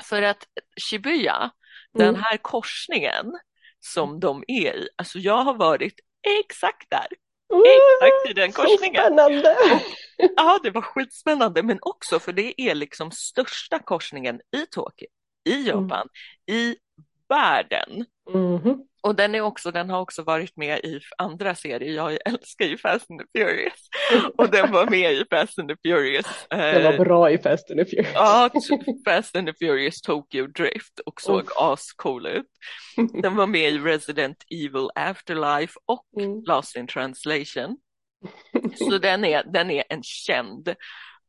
[0.03, 0.47] För att
[0.89, 1.51] Shibuya, mm.
[1.93, 3.39] den här korsningen
[3.79, 5.99] som de är i, alltså jag har varit
[6.39, 7.07] exakt där.
[7.51, 9.01] Exakt i den korsningen.
[9.01, 9.55] Spännande!
[10.35, 15.07] ja, det var skitspännande, men också för det är liksom största korsningen i Tokyo,
[15.49, 15.65] i mm.
[15.67, 16.07] Japan,
[16.47, 16.59] mm.
[16.59, 16.75] i
[17.29, 18.05] världen.
[18.33, 18.79] Mm.
[19.03, 21.95] Och den, är också, den har också varit med i andra serier.
[21.95, 23.89] Jag älskar ju Fast and the Furious.
[24.37, 26.25] Och den var med i Fast and the Furious.
[26.49, 28.13] Den var bra i Fast and the Furious.
[28.13, 28.49] Ja,
[29.05, 31.63] Fast and the Furious Tokyo Drift och såg oh.
[31.63, 32.45] ascool ut.
[33.21, 36.43] Den var med i Resident Evil Afterlife och mm.
[36.45, 37.77] Lost in translation.
[38.75, 40.67] Så den är, den är en känd,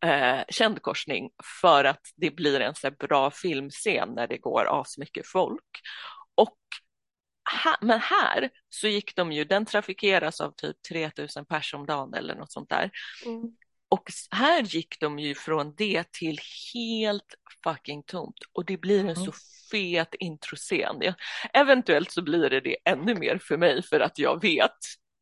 [0.04, 5.26] eh, känd korsning för att det blir en så bra filmscen när det går asmycket
[5.26, 5.80] folk.
[6.34, 6.58] Och
[7.80, 12.34] men här så gick de ju, den trafikeras av typ 3000 personer om dagen eller
[12.34, 12.90] något sånt där.
[13.26, 13.43] Mm.
[13.88, 16.38] Och här gick de ju från det till
[16.74, 17.34] helt
[17.64, 19.24] fucking tomt och det blir en mm.
[19.24, 19.32] så
[19.70, 20.97] fet introscen.
[21.01, 21.14] Ja,
[21.53, 24.76] eventuellt så blir det det ännu mer för mig för att jag vet,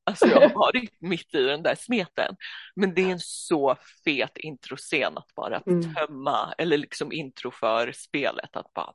[0.06, 2.36] alltså jag har varit mitt i den där smeten.
[2.76, 5.94] Men det är en så fet introscen att bara mm.
[5.94, 8.92] tömma, eller liksom intro för spelet, att bara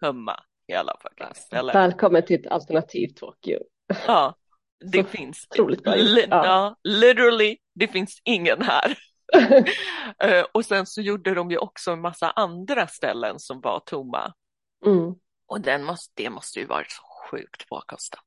[0.00, 1.74] tömma hela fucking stället.
[1.74, 3.58] Välkommen till ett alternativ Tokyo.
[4.06, 4.34] Ja,
[4.92, 6.46] det finns otroligt bra gjort, li- ja.
[6.46, 8.98] ja, literally, det finns ingen här.
[10.22, 14.34] Eh, och sen så gjorde de ju också en massa andra ställen som var tomma.
[14.86, 15.14] mm.
[15.46, 18.24] Och den måste, det måste ju varit så sjukt påkostat.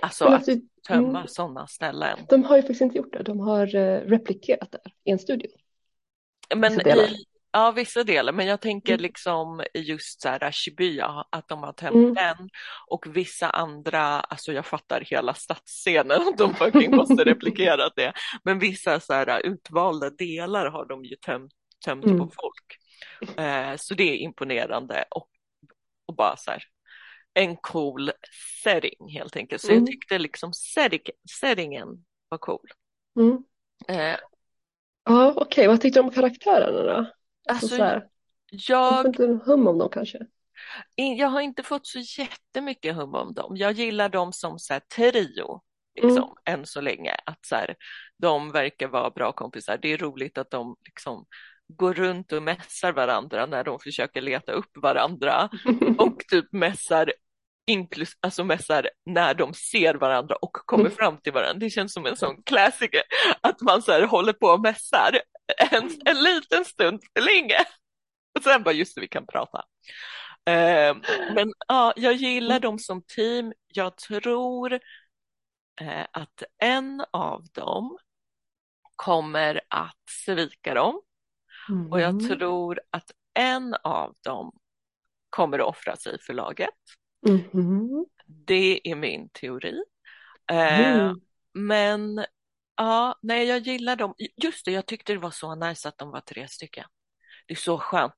[0.00, 1.28] Alltså Men att alltså, tömma mm.
[1.28, 2.18] sådana ställen.
[2.28, 3.22] De har ju faktiskt inte gjort det.
[3.22, 5.50] De har eh, replikerat det i en studio.
[6.56, 7.04] Men delar.
[7.04, 7.24] i,
[7.56, 9.02] ja, vissa delar, men jag tänker Mm.
[9.02, 12.14] liksom just så här Shibuya, att de har tömt Mm.
[12.14, 12.48] den
[12.86, 18.12] och vissa andra, alltså jag fattar hela stadsscenen, att de fucking måste replikera det,
[18.44, 21.52] men vissa så här utvalda delar har de ju tömt,
[21.84, 22.18] tömt Mm.
[22.18, 22.76] på folk.
[23.38, 25.28] Eh, så det är imponerande och,
[26.06, 26.62] och bara så här
[27.34, 28.10] en cool
[28.62, 29.62] setting helt enkelt.
[29.62, 29.78] Så Mm.
[29.78, 31.00] jag tyckte liksom setting,
[31.40, 31.88] settingen
[32.28, 32.68] var cool.
[33.18, 33.38] Mm.
[33.88, 34.16] Eh,
[35.08, 35.66] Ja, okej.
[35.66, 37.06] Vad tyckte du om karaktärerna då?
[37.46, 38.06] Alltså så här,
[38.50, 40.18] jag får inte en hum om dem kanske.
[40.94, 43.56] Jag har inte fått så jättemycket hum om dem.
[43.56, 45.62] Jag gillar dem som så här trio,
[46.02, 47.16] liksom, än så länge.
[47.26, 47.76] Att så här,
[48.18, 49.78] de verkar vara bra kompisar.
[49.82, 51.26] Det är roligt att de liksom
[51.68, 55.48] går runt och mässar varandra när de försöker leta upp varandra
[55.98, 57.12] och typ mässar
[57.66, 61.58] inklus alltså mässar när de ser varandra och kommer fram till varandra.
[61.58, 63.02] Det känns som en sån klassiker
[63.40, 65.18] att man så här håller på och mässar
[65.70, 67.58] en, en liten stund för länge
[68.38, 69.64] och sen bara just det, vi kan prata.
[70.46, 70.96] Eh,
[71.34, 73.52] men ja, jag gillar dem som team.
[73.68, 74.72] Jag tror
[75.80, 77.98] eh, att en av dem
[78.96, 81.00] kommer att svika dem
[81.90, 82.28] och jag Mm.
[82.28, 84.52] tror att en av dem
[85.30, 86.70] kommer att offra sig för laget.
[87.28, 88.06] Mhm.
[88.26, 89.82] Det är min teori.
[90.52, 91.20] Eh, Mm.
[91.52, 92.24] men
[92.76, 94.14] ja, nej, jag gillar dem.
[94.42, 96.84] Just det, jag tyckte det var så nice att de var tre stycken.
[97.46, 98.14] Det är så skönt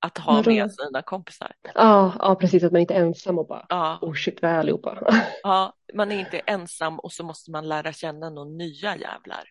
[0.00, 1.52] att ha med sina kompisar.
[1.74, 2.64] Ja, ja, precis.
[2.64, 5.22] Att man inte är ensam och bara Ja, oh shit, vi är allihopa.
[5.42, 9.44] ja, man är inte ensam och så måste man lära känna några nya jävlar.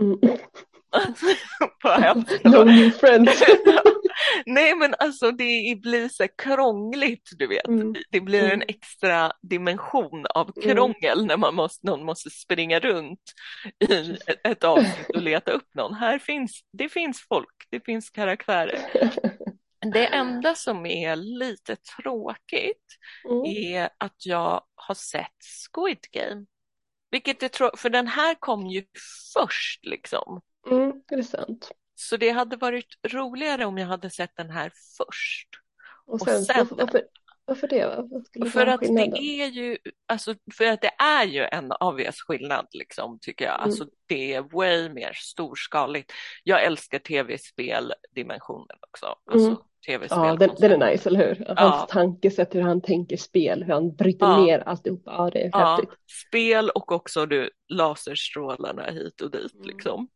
[0.00, 0.18] Mm.
[2.44, 3.42] No new friends.
[4.46, 7.68] Nej men alltså det blir så krångligt du vet.
[7.68, 7.94] Mm.
[8.10, 8.66] Det blir en Mm.
[8.68, 10.68] extra dimension av Mm.
[10.76, 13.20] krångel när man måste, någon måste springa runt
[13.88, 15.94] i ett- ett avsnitt och leta upp någon.
[15.94, 18.78] Här finns, det finns folk, det finns karaktärer.
[19.92, 22.86] Det enda som är lite tråkigt
[23.30, 23.44] Mm.
[23.44, 25.36] är att jag har sett
[25.72, 26.46] Squid Game.
[27.10, 28.84] Vilket är tråkigt, för den här kom ju
[29.34, 30.40] först liksom.
[30.70, 31.70] Mm, det är sant.
[31.94, 35.48] Så det hade varit roligare om jag hade sett den här först.
[36.06, 37.02] Och Och sen, sen- varför, varför,
[37.44, 37.86] varför det?
[37.86, 38.08] va?
[38.10, 39.78] Vad skulle För att det är ju,
[40.08, 43.54] alltså, för att det är ju en obvious skillnad liksom, tycker jag.
[43.54, 43.64] Mm.
[43.64, 46.12] Alltså det är way mer storskaligt.
[46.44, 49.06] Jag älskar tv-spel-dimensionen också.
[49.30, 49.58] Alltså Mm.
[49.86, 50.18] tv-spel.
[50.18, 51.44] Ja, den, den är nice, eller hur?
[51.48, 51.54] Ja.
[51.56, 54.40] Hans tankesätt, hur han tänker spel, hur han bryter Ja.
[54.44, 55.10] ner alltihopa.
[55.16, 55.98] Ja, det är Ja, häftigt.
[56.28, 59.66] spel och också du, laserstrålarna hit och dit Mm.
[59.66, 60.08] liksom.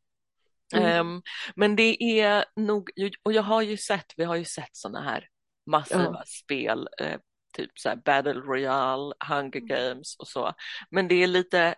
[0.75, 0.85] Mm.
[0.87, 1.23] Ehm,
[1.57, 2.91] men det är nog,
[3.23, 5.29] och jag har ju sett, vi har ju sett sådana här
[5.67, 6.23] massiva Ja.
[6.27, 7.19] spel, eh,
[7.53, 9.67] typ så här Battle Royale, Hunger Mm.
[9.69, 10.53] Games och så.
[10.91, 11.75] Men det är lite,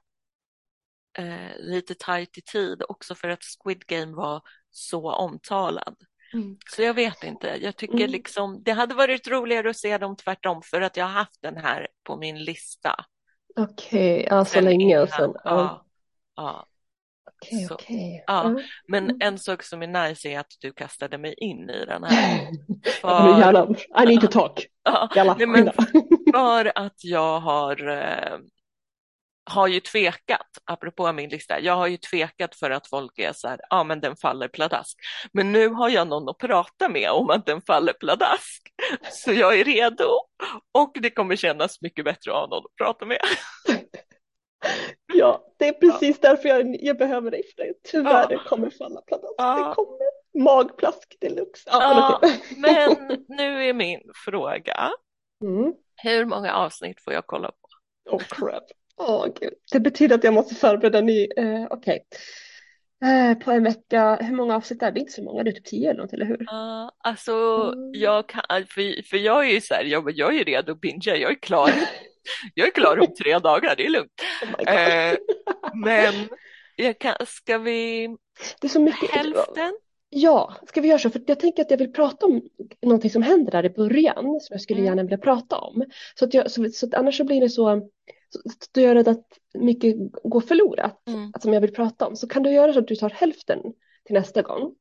[1.19, 5.97] eh, lite tajt i tid också för att Squid Game var så omtalad.
[6.33, 6.59] Mm.
[6.71, 8.11] Så jag vet inte, jag tycker Mm.
[8.11, 11.57] liksom det hade varit roligare att se dem tvärtom för att jag har haft den
[11.57, 13.05] här på min lista.
[13.57, 15.31] Okej, ja, så länge sen.
[15.35, 15.41] Ja.
[15.45, 15.85] Ja,
[16.37, 16.67] ja.
[17.43, 18.25] Okej, Så- okej.
[18.27, 18.53] ja.
[18.57, 18.63] Ja.
[18.89, 19.17] Men Mm.
[19.21, 22.41] en sak som är nice är att du kastade mig in i den här.
[23.01, 23.67] För, gärna,
[24.03, 24.67] I need to talk.
[24.85, 25.71] ja, Jalla, nej, men
[26.35, 28.39] för att jag har, eh,
[29.51, 33.49] har ju tvekat, apropå min lista, jag har ju tvekat för att folk är så
[33.49, 34.99] här, ja men den faller pladask.
[35.33, 38.63] Men nu har jag någon att prata med om att den faller pladask.
[39.13, 40.05] Så jag är redo
[40.79, 43.19] och det kommer kännas mycket bättre att ha någon att prata med.
[45.15, 47.73] Ja, det är precis därför jag, jag behöver dig för det.
[47.91, 48.27] Tyvärr, Ja.
[48.27, 49.35] det kommer falla pladask.
[49.39, 49.69] Ja.
[49.69, 49.99] Det kommer
[50.45, 51.69] magplask deluxe.
[51.73, 54.91] Ja, Ja, men nu är min fråga,
[55.45, 55.73] Mm.
[56.03, 57.69] hur många avsnitt får jag kolla på?
[58.17, 58.65] Oh crap.
[58.97, 59.53] Åh gud.
[59.73, 62.05] Det betyder att jag måste förbereda ny, eh, okej.
[63.05, 65.01] Eh, på en vecka, hur många avsnitt är det?
[65.01, 66.45] Inte så många, det är typ tio eller något, eller hur?
[66.47, 67.91] Ja, alltså Mm.
[67.95, 71.17] jag kan, för, för jag är ju så här, jag, jag är redo att bingea,
[71.17, 71.71] jag är klar.
[72.55, 74.23] Jag är klar om tre dagar, det är lugnt.
[74.59, 74.75] Oh.
[74.75, 75.17] Eh,
[75.75, 76.15] men
[77.01, 78.09] kan, ska vi
[78.61, 79.11] Det är så mycket.
[79.11, 79.73] hälften?
[80.13, 81.11] Ja, ska vi göra så?
[81.11, 82.43] För jag tänker att jag vill prata om
[82.83, 84.87] någonting som händer där i början som jag skulle Mm.
[84.89, 85.85] gärna vilja prata om.
[86.19, 87.89] Så att, jag, så, så att annars så blir det så,
[88.31, 88.41] så
[88.75, 91.31] då är jag rädd att mycket går förlorat, Mm.
[91.35, 92.17] att som jag vill prata om.
[92.17, 93.59] Så kan du göra så att du tar hälften
[94.07, 94.75] till nästa gång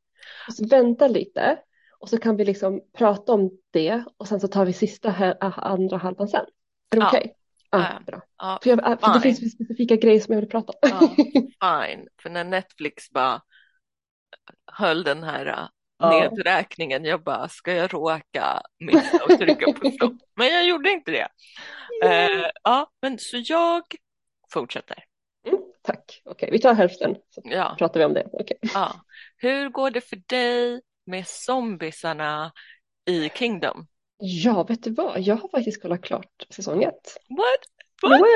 [0.47, 1.57] och så vänta lite
[1.99, 5.37] och så kan vi liksom prata om det och sen så tar vi sista här,
[5.41, 6.45] andra halvan sen.
[6.89, 7.07] Är det Ja.
[7.07, 7.33] okej?
[7.71, 8.21] Ja, Äh, bra.
[8.37, 10.77] ja, För, jag, för det finns specifika grejer som jag vill prata om.
[10.81, 10.99] Ja,
[11.87, 12.07] fine.
[12.21, 13.41] För när Netflix bara
[14.71, 15.67] höll den här äh,
[16.01, 16.09] Ja.
[16.09, 20.13] nedräkningen, jag bara, ska jag råka missa och trycka på stopp?
[20.35, 21.27] Men jag gjorde inte det.
[22.05, 23.81] Eh, ja, men så jag
[24.53, 25.03] fortsätter.
[25.47, 26.21] Mm, tack.
[26.25, 28.27] Okej, vi tar hälften så Ja, pratar vi om det.
[28.33, 28.57] Okej.
[28.73, 28.91] ja.
[29.37, 32.51] Hur går det för dig med zombisarna
[33.05, 33.87] i Kingdom?
[34.19, 35.19] Ja, vet du vad?
[35.21, 37.17] Jag har faktiskt kollat klart säsong ett.
[37.29, 38.09] What?
[38.11, 38.21] What?
[38.21, 38.29] What?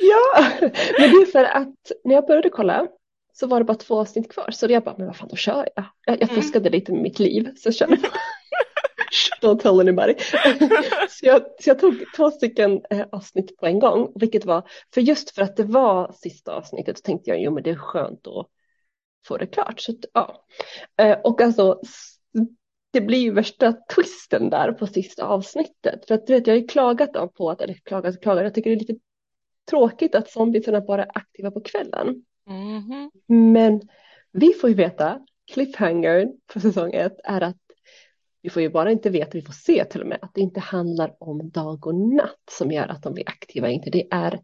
[0.00, 0.46] Ja,
[0.98, 2.86] men det är för att när jag började kolla
[3.32, 4.50] så var det bara två avsnitt kvar.
[4.50, 5.84] Så jag bara, men vad fan, då kör jag.
[6.04, 6.42] Jag, jag Mm.
[6.42, 7.54] fuskade lite med mitt liv.
[7.56, 7.96] Så jag kände,
[9.42, 10.14] don't tell anybody.
[11.10, 14.12] så, jag, så jag tog två stycken eh, avsnitt på en gång.
[14.14, 17.62] Vilket var, för just för att det var sista avsnittet så tänkte jag, jo men
[17.62, 18.46] det är skönt att
[19.26, 19.80] få det klart.
[19.80, 20.44] Så, ja.
[21.00, 21.80] Eh, och alltså,
[22.90, 26.06] det blir ju värsta twisten där på sista avsnittet.
[26.08, 28.70] För att du vet, jag har ju klagat på att, eller klagat, klagat, jag tycker
[28.70, 28.98] det är lite
[29.70, 32.24] tråkigt att zombiesarna bara är aktiva på kvällen.
[32.46, 33.10] Mhm.
[33.52, 33.80] Men
[34.32, 37.56] vi får ju veta, cliffhanger på säsong ett är att
[38.42, 40.60] vi får ju bara inte veta, vi får se till och med, att det inte
[40.60, 44.40] handlar om dag och natt som gör att de blir aktiva, inte det är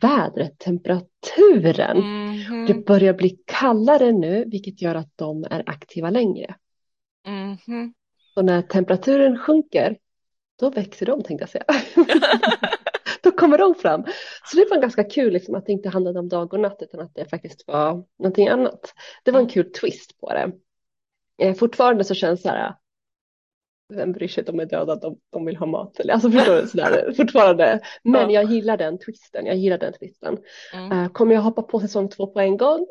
[0.00, 1.98] vädret, temperaturen.
[1.98, 2.66] Mhm.
[2.66, 6.54] Det börjar bli kallare nu, vilket gör att de är aktiva längre.
[7.26, 7.94] Mhm.
[8.36, 9.98] Och när temperaturen sjunker,
[10.60, 11.64] då växer de tänkte jag säga.
[13.22, 14.04] då kommer de fram.
[14.44, 17.00] Så det var ganska kul liksom, att det inte handlade om dag och natt utan
[17.00, 18.94] att det faktiskt var någonting annat.
[19.24, 20.52] Det var en kul twist på det.
[21.38, 22.74] Eh, fortfarande så känns det så här,
[23.88, 26.00] vem bryr sig, de är döda, de, de vill ha mat.
[26.00, 27.80] Eller, Alltså förstår du, sådär, fortfarande.
[28.02, 28.40] Men Ja.
[28.42, 30.38] jag gillar den twisten, jag gillar den twisten.
[30.74, 30.92] Mm.
[30.92, 32.86] Eh, kommer jag hoppa på säsong två på en gång?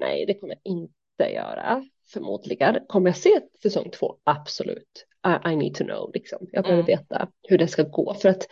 [0.00, 1.84] Nej, det kommer jag inte göra.
[2.12, 2.78] Förmodligen.
[2.86, 4.16] Kommer jag se säsong två?
[4.24, 5.06] Absolut.
[5.26, 6.38] I, I need to know, liksom.
[6.52, 6.98] Jag behöver Mm.
[6.98, 8.14] veta hur det ska gå.
[8.14, 8.46] För att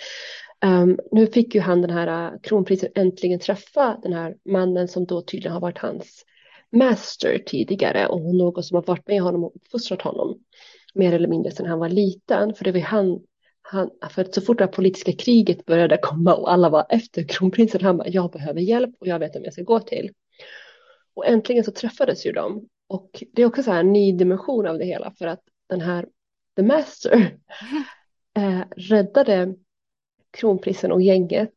[0.60, 5.06] ehm, nu fick ju han den här uh, kronprinsen äntligen träffa den här mannen som
[5.06, 6.24] då tydligen har varit hans
[6.72, 10.38] master tidigare och någon som har varit med honom och uppfostrat honom
[10.94, 12.54] mer eller mindre sedan han var liten.
[12.54, 13.20] För det var han,
[13.62, 17.80] han för så fort det här politiska kriget började komma och alla var efter kronprinsen,
[17.80, 20.10] han bara, jag behöver hjälp och jag vet vem jag ska gå till.
[21.14, 22.68] Och äntligen så träffades ju de.
[22.92, 25.80] Och det är också så här en ny dimension av det hela för att den
[25.80, 26.06] här
[26.56, 27.14] The Master
[28.36, 29.54] eh, räddade
[30.30, 31.52] kronprinsen och gänget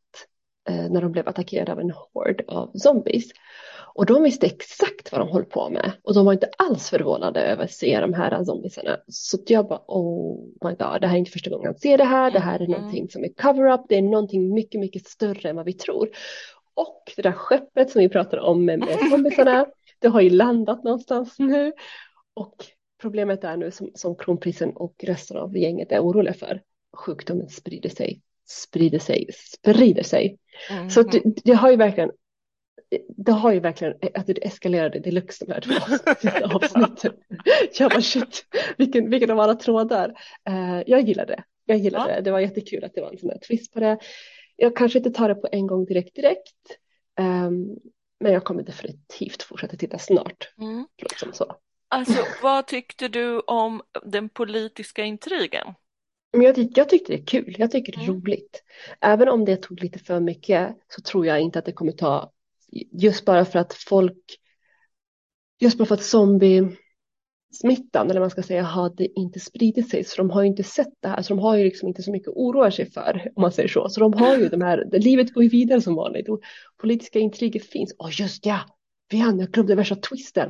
[0.69, 3.31] eh, när de blev attackerade av en hord av zombies.
[3.93, 5.91] Och de visste exakt vad de höll på med.
[6.03, 8.97] Och de var inte alls förvånade över att se de här zombiesarna.
[9.07, 12.03] Så jag bara, oh my god, det här är inte första gången jag ser det
[12.03, 12.31] här.
[12.31, 12.71] Det här är Mm.
[12.71, 13.81] någonting som är cover-up.
[13.89, 16.09] Det är någonting mycket, mycket större än vad vi tror.
[16.73, 19.65] Och det där skeppet som vi pratade om med, med zombiesarna,
[19.99, 21.73] det har ju landat någonstans nu.
[22.33, 22.65] Och
[23.01, 26.61] problemet är nu som, som kronprinsen och resten av gänget är oroliga för.
[26.97, 30.37] Sjukdomen sprider sig, sprider sig, sprider sig.
[30.71, 30.89] Mhm.
[30.89, 32.11] Så det, det har ju verkligen
[33.17, 35.71] det har ju verkligen, att det eskalerade deluxe de här två
[36.55, 37.13] avsnitten.
[37.79, 38.45] Jag bara shit,
[38.77, 40.09] vilken, vilken av alla trådar.
[40.49, 42.15] Eh, jag gillade det, jag gillade Ja.
[42.15, 42.21] det.
[42.21, 43.97] Det var jättekul att det var en sån här twist på det.
[44.55, 46.55] Jag kanske inte tar det på en gång direkt direkt.
[47.19, 47.67] ehm,
[48.19, 50.53] men jag kommer definitivt fortsätta titta snart.
[50.57, 50.87] Mm.
[51.01, 51.55] Låter som så.
[51.87, 55.73] Alltså, vad tyckte du om den politiska intrigen?
[56.33, 58.15] Men jag, jag tyckte det är kul, jag tycker det är Mm.
[58.15, 58.63] roligt.
[59.01, 62.31] Även om det tog lite för mycket så tror jag inte att det kommer ta,
[62.91, 64.39] just bara för att folk,
[65.59, 66.03] just bara för att
[67.55, 70.03] zombie-smittan, eller man ska säga, hade inte spridit sig.
[70.03, 72.11] Så de har ju inte sett det här, så de har ju liksom inte så
[72.11, 73.89] mycket att oroa sig för, om man säger så.
[73.89, 76.41] Så de har ju de här, livet går ju vidare som vanligt och
[76.77, 77.95] politiska intriger finns.
[77.99, 78.59] Åh just ja,
[79.11, 80.49] Vian, jag glömde värsta twisten.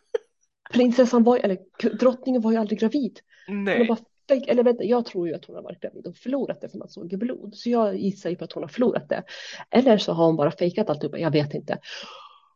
[0.72, 1.58] Prinsessan var, eller
[1.98, 3.18] drottningen var ju aldrig gravid.
[3.48, 3.86] Nej.
[3.86, 3.98] bara
[4.46, 6.88] eller vänta, jag tror ju att hon har varit gravid och förlorat det för man
[6.88, 7.54] såg i blod.
[7.54, 9.22] Så jag gissar ju på att hon har förlorat det.
[9.70, 11.78] Eller så har hon bara fejkat alltihopa, jag vet inte.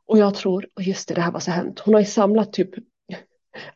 [0.06, 1.78] Och jag tror, och just det, det här var så hemskt.
[1.78, 2.70] Hon har ju samlat typ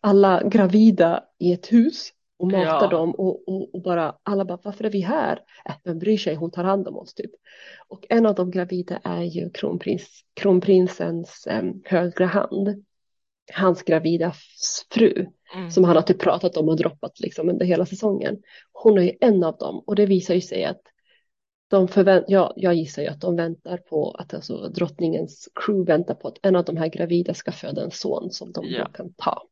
[0.01, 2.87] alla gravida i ett hus och matar Ja.
[2.89, 5.41] dem och, och, och bara alla bara varför är vi här?
[5.69, 7.31] Äh, vem bryr sig, hon tar hand om oss typ.
[7.89, 12.85] Och en av de gravida är ju kronprins, kronprinsens em, högra hand.
[13.55, 14.33] Hans gravida
[14.91, 15.71] fru Mm.
[15.71, 18.37] som han har typ pratat om och droppat liksom under hela säsongen.
[18.73, 20.81] Hon är ju en av dem och det visar ju sig att
[21.71, 26.15] de förvänt, ja, jag gissar ju att de väntar på att alltså drottningens crew väntar
[26.15, 28.89] på att en av de här gravida ska föda en son som de Ja.
[28.95, 29.43] kan ta.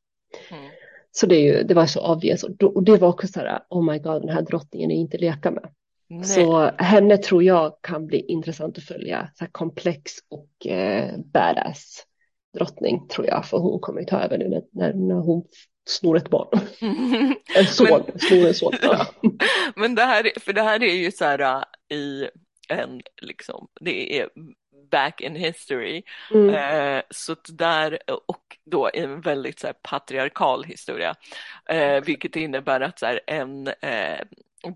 [1.13, 3.85] Så det, är ju, det var så obvious och, det var också så här, oh
[3.93, 5.69] my god, den här drottningen är inte leka med.
[6.09, 6.25] Nej.
[6.25, 12.07] Så henne tror jag kan bli intressant att följa, så här komplex och eh, badass
[12.55, 15.45] drottning tror jag, för hon kommer ju ta över nu när, när, hon
[15.89, 16.61] snor ett barn.
[17.57, 18.73] En son, snor en son.
[18.83, 19.07] Ja.
[19.77, 22.29] Men det här, för det här är ju så här äh, i
[22.69, 24.29] en, liksom, det är
[24.93, 26.03] back in history.
[26.35, 26.55] Mm.
[26.55, 31.15] Eh, så där, och då en väldigt så här, patriarkal historia,
[31.69, 34.21] eh, vilket innebär att så här, en eh,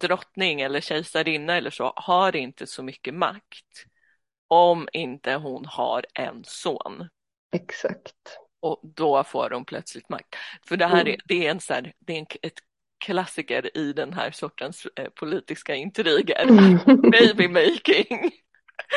[0.01, 3.85] drottning eller kejsarinna eller så har inte så mycket makt
[4.49, 7.09] om inte hon har en son.
[7.57, 8.39] Exakt.
[8.61, 10.35] Och då får hon plötsligt makt.
[10.69, 11.12] För det här Mm.
[11.12, 12.59] är, det är, en, så här, det är en, ett
[13.05, 16.43] klassiker i den här sortens eh, politiska intriger.
[16.43, 16.79] Mm.
[17.11, 18.31] Baby making.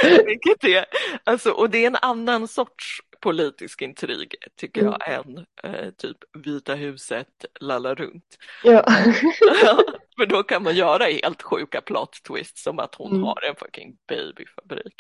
[0.26, 0.86] Vilket är,
[1.24, 6.76] alltså, och det är en annan sorts politisk intrig tycker jag än eh, typ Vita
[6.76, 7.28] huset
[7.60, 8.38] lalla runt.
[8.64, 8.84] Ja.
[10.20, 13.24] För då kan man göra helt sjuka plot twists som att hon Mm.
[13.24, 14.94] har en fucking babyfabrik.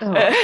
[0.00, 0.16] ja.
[0.16, 0.34] Eh,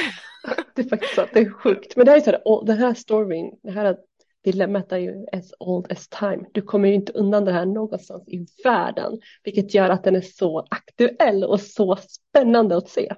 [0.75, 1.27] Det är faktiskt så.
[1.33, 1.97] Det är sjukt.
[1.97, 3.97] Men det här är så här, den här storyn, det här
[4.45, 6.45] dilemmat är ju as old as time.
[6.53, 10.21] Du kommer ju inte undan det här någonstans i världen, vilket gör att den är
[10.21, 13.13] så aktuell och så spännande att se.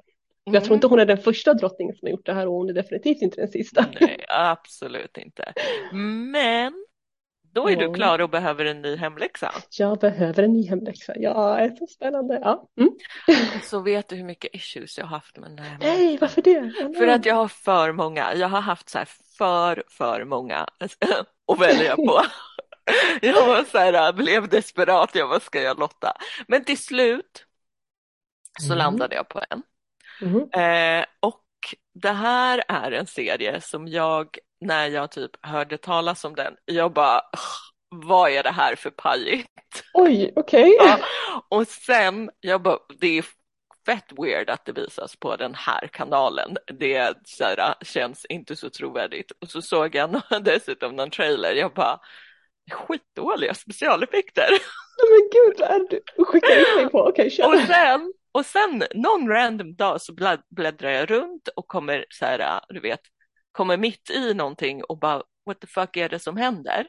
[0.44, 2.68] Jag tror inte hon är den första drottningen som har gjort det här och hon
[2.68, 3.86] är definitivt inte den sista.
[4.00, 5.52] Nej, absolut inte.
[6.32, 6.72] Men
[7.52, 7.92] då är du Ja.
[7.92, 9.54] klar och behöver en ny hemläxa.
[9.78, 11.12] Jag behöver en ny hemläxa.
[11.16, 12.38] Ja, det är så spännande.
[12.42, 12.68] Ja.
[12.80, 12.90] Mm.
[13.62, 16.58] Så vet du hur mycket issues jag har haft med den här Nej, varför det?
[16.60, 18.34] Oh, För att jag har för många.
[18.34, 20.66] Jag har haft så här för, för många
[21.52, 22.20] att välja på.
[23.22, 25.10] Jag var så här, blev desperat.
[25.14, 26.16] Jag vad ska jag lotta?
[26.48, 27.44] Men till slut
[28.60, 28.78] så Mm.
[28.78, 29.62] landade jag på en.
[30.20, 30.50] Mhm.
[30.52, 31.40] Eh, och
[31.94, 36.92] det här är en serie som jag, när jag typ hörde talas om den, jag
[36.92, 39.84] bara, "Ugh, vad är det här för pajigt?
[39.94, 40.76] Oj, okej.
[40.80, 40.98] Ja,
[41.48, 43.24] och sen, jag bara, det är
[43.86, 46.56] fett weird att det visas på den här kanalen.
[46.78, 49.32] Det så här, känns inte så trovärdigt.
[49.40, 52.00] Och så såg jag dessutom någon trailer, jag bara,
[52.72, 54.48] skitdåliga specialeffekter.
[55.10, 56.98] Men gud, vad är du skickar ut mig på?
[56.98, 57.54] Okej, kör.
[57.54, 60.14] Och sen, och sen någon random dag så
[60.50, 63.00] bläddrar jag runt och kommer så här, du vet,
[63.52, 66.86] kommer mitt i någonting och bara what the fuck är det som händer?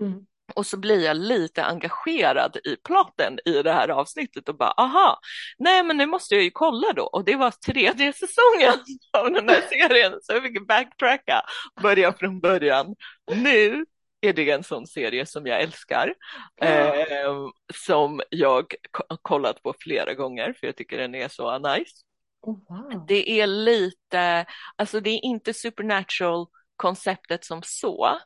[0.00, 0.26] Mm.
[0.54, 5.18] Och så blir jag lite engagerad i plotten i det här avsnittet och bara aha,
[5.58, 8.84] nej men nu måste jag ju kolla då och det var tredje säsongen
[9.18, 11.42] av den här serien så jag fick backtracka,
[11.82, 12.94] börja från början.
[13.34, 13.84] Nu
[14.24, 16.14] är det en sån serie som jag älskar,
[16.62, 17.34] eh,
[17.74, 21.92] som jag ko- kollat på flera gånger för jag tycker den är så nice.
[22.40, 23.06] Oh, wow.
[23.08, 24.46] Det är lite,
[24.76, 26.46] alltså det är inte supernatural
[26.76, 28.18] konceptet som så,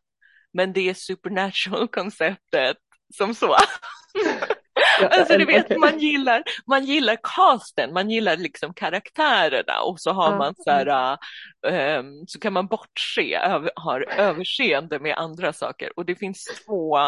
[0.53, 2.76] men det är supernatural konceptet
[3.16, 3.57] som så.
[5.11, 10.38] Alltså du vet, man gillar, man gillar casten, man gillar liksom karaktärerna och så har
[10.38, 11.18] man så här,
[11.66, 16.99] ehm, så kan man bortse, över, har överseende med andra saker och det finns två,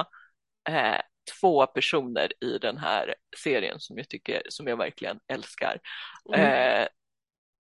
[0.69, 1.01] eh,
[1.41, 5.79] två personer i den här serien som jag tycker, som jag verkligen älskar.
[6.35, 6.81] Mm.
[6.83, 6.89] Eh,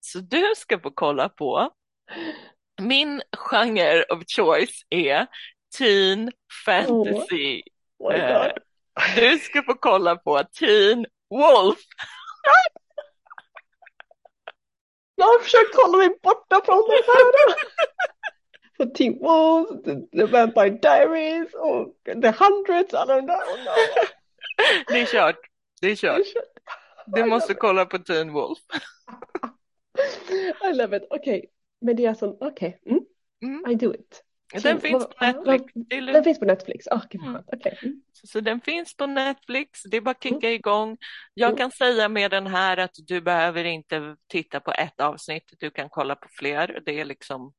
[0.01, 1.71] så du ska få kolla på.
[2.82, 5.28] Min genre of choice är
[5.78, 6.32] teen
[6.65, 7.61] fantasy.
[7.99, 8.66] Oh God.
[9.16, 11.80] Du ska få kolla på Teen Wolf.
[15.16, 17.56] Jag har försökt hålla mig borta från det här.
[18.78, 19.68] Så Teen Wolf,
[20.12, 23.38] the, Vampire Diaries och The Hundreds, I don't know.
[23.66, 23.72] No.
[24.88, 25.39] Det är kört.
[25.82, 26.28] Det är kört.
[27.06, 28.60] Du måste kolla på Teen Wolf.
[30.64, 31.08] I love it.
[31.10, 31.50] Okej,
[31.82, 33.00] men det är alltså, okej, mm,
[33.43, 33.72] Mm.
[33.72, 34.24] I do it.
[34.64, 35.74] Den finns på Netflix.
[35.89, 36.88] Den finns på Netflix.
[36.88, 37.02] Mm.
[37.34, 37.50] skönt.
[37.54, 37.80] Okej.
[37.84, 38.02] Mm.
[38.24, 39.84] Så den finns på Netflix.
[39.84, 40.54] Det är bara att kicka Mm.
[40.56, 40.98] igång.
[41.34, 41.58] Jag Mm.
[41.58, 45.54] kan säga med den här att du behöver inte titta på ett avsnitt.
[45.60, 46.82] Du kan kolla på fler.
[46.86, 47.54] Det är liksom,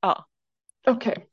[0.00, 0.26] ja.
[0.86, 1.26] Okej.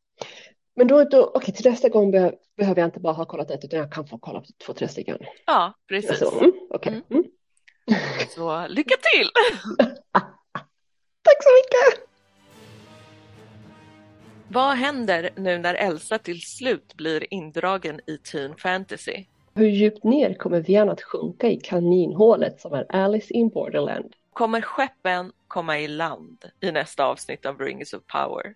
[0.76, 3.66] Men då, då okej, till nästa gång be behöver jag inte bara ha kollat ett
[3.66, 5.18] utan jag kan få kolla på två, tre stycken.
[5.46, 6.20] Ja, precis.
[6.20, 6.93] Så, mm, okej.
[6.93, 7.04] Mm.
[7.12, 7.26] Mm.
[8.30, 9.30] Så lycka till!
[11.22, 12.10] Tack så mycket!
[14.48, 19.26] Vad händer nu när Elsa till slut blir indragen i teen fantasy?
[19.56, 24.14] Hur djupt ner kommer Vian att sjunka i kaninhålet som är Alice in Borderland?
[24.34, 28.54] Kommer skeppen komma i land i nästa avsnitt av Rings of Power?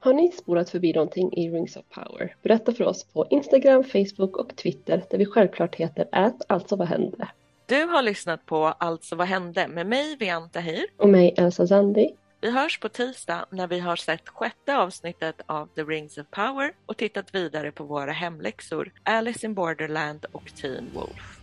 [0.00, 2.36] Har ni spolat förbi någonting i Rings of Power?
[2.42, 6.88] Berätta för oss på Instagram, Facebook och Twitter där vi självklart heter ät alltså vad
[6.88, 7.28] hände?
[7.66, 10.86] Du har lyssnat på Alltså vad hände med mig, Vian Tahir.
[10.96, 12.10] Och mig Elsa Zandi.
[12.42, 16.72] Vi hörs på tisdag när vi har sett sjätte avsnittet av The Rings of Power
[16.86, 21.39] och tittat vidare på våra hemläxor Alice in Borderland och Teen Wolf.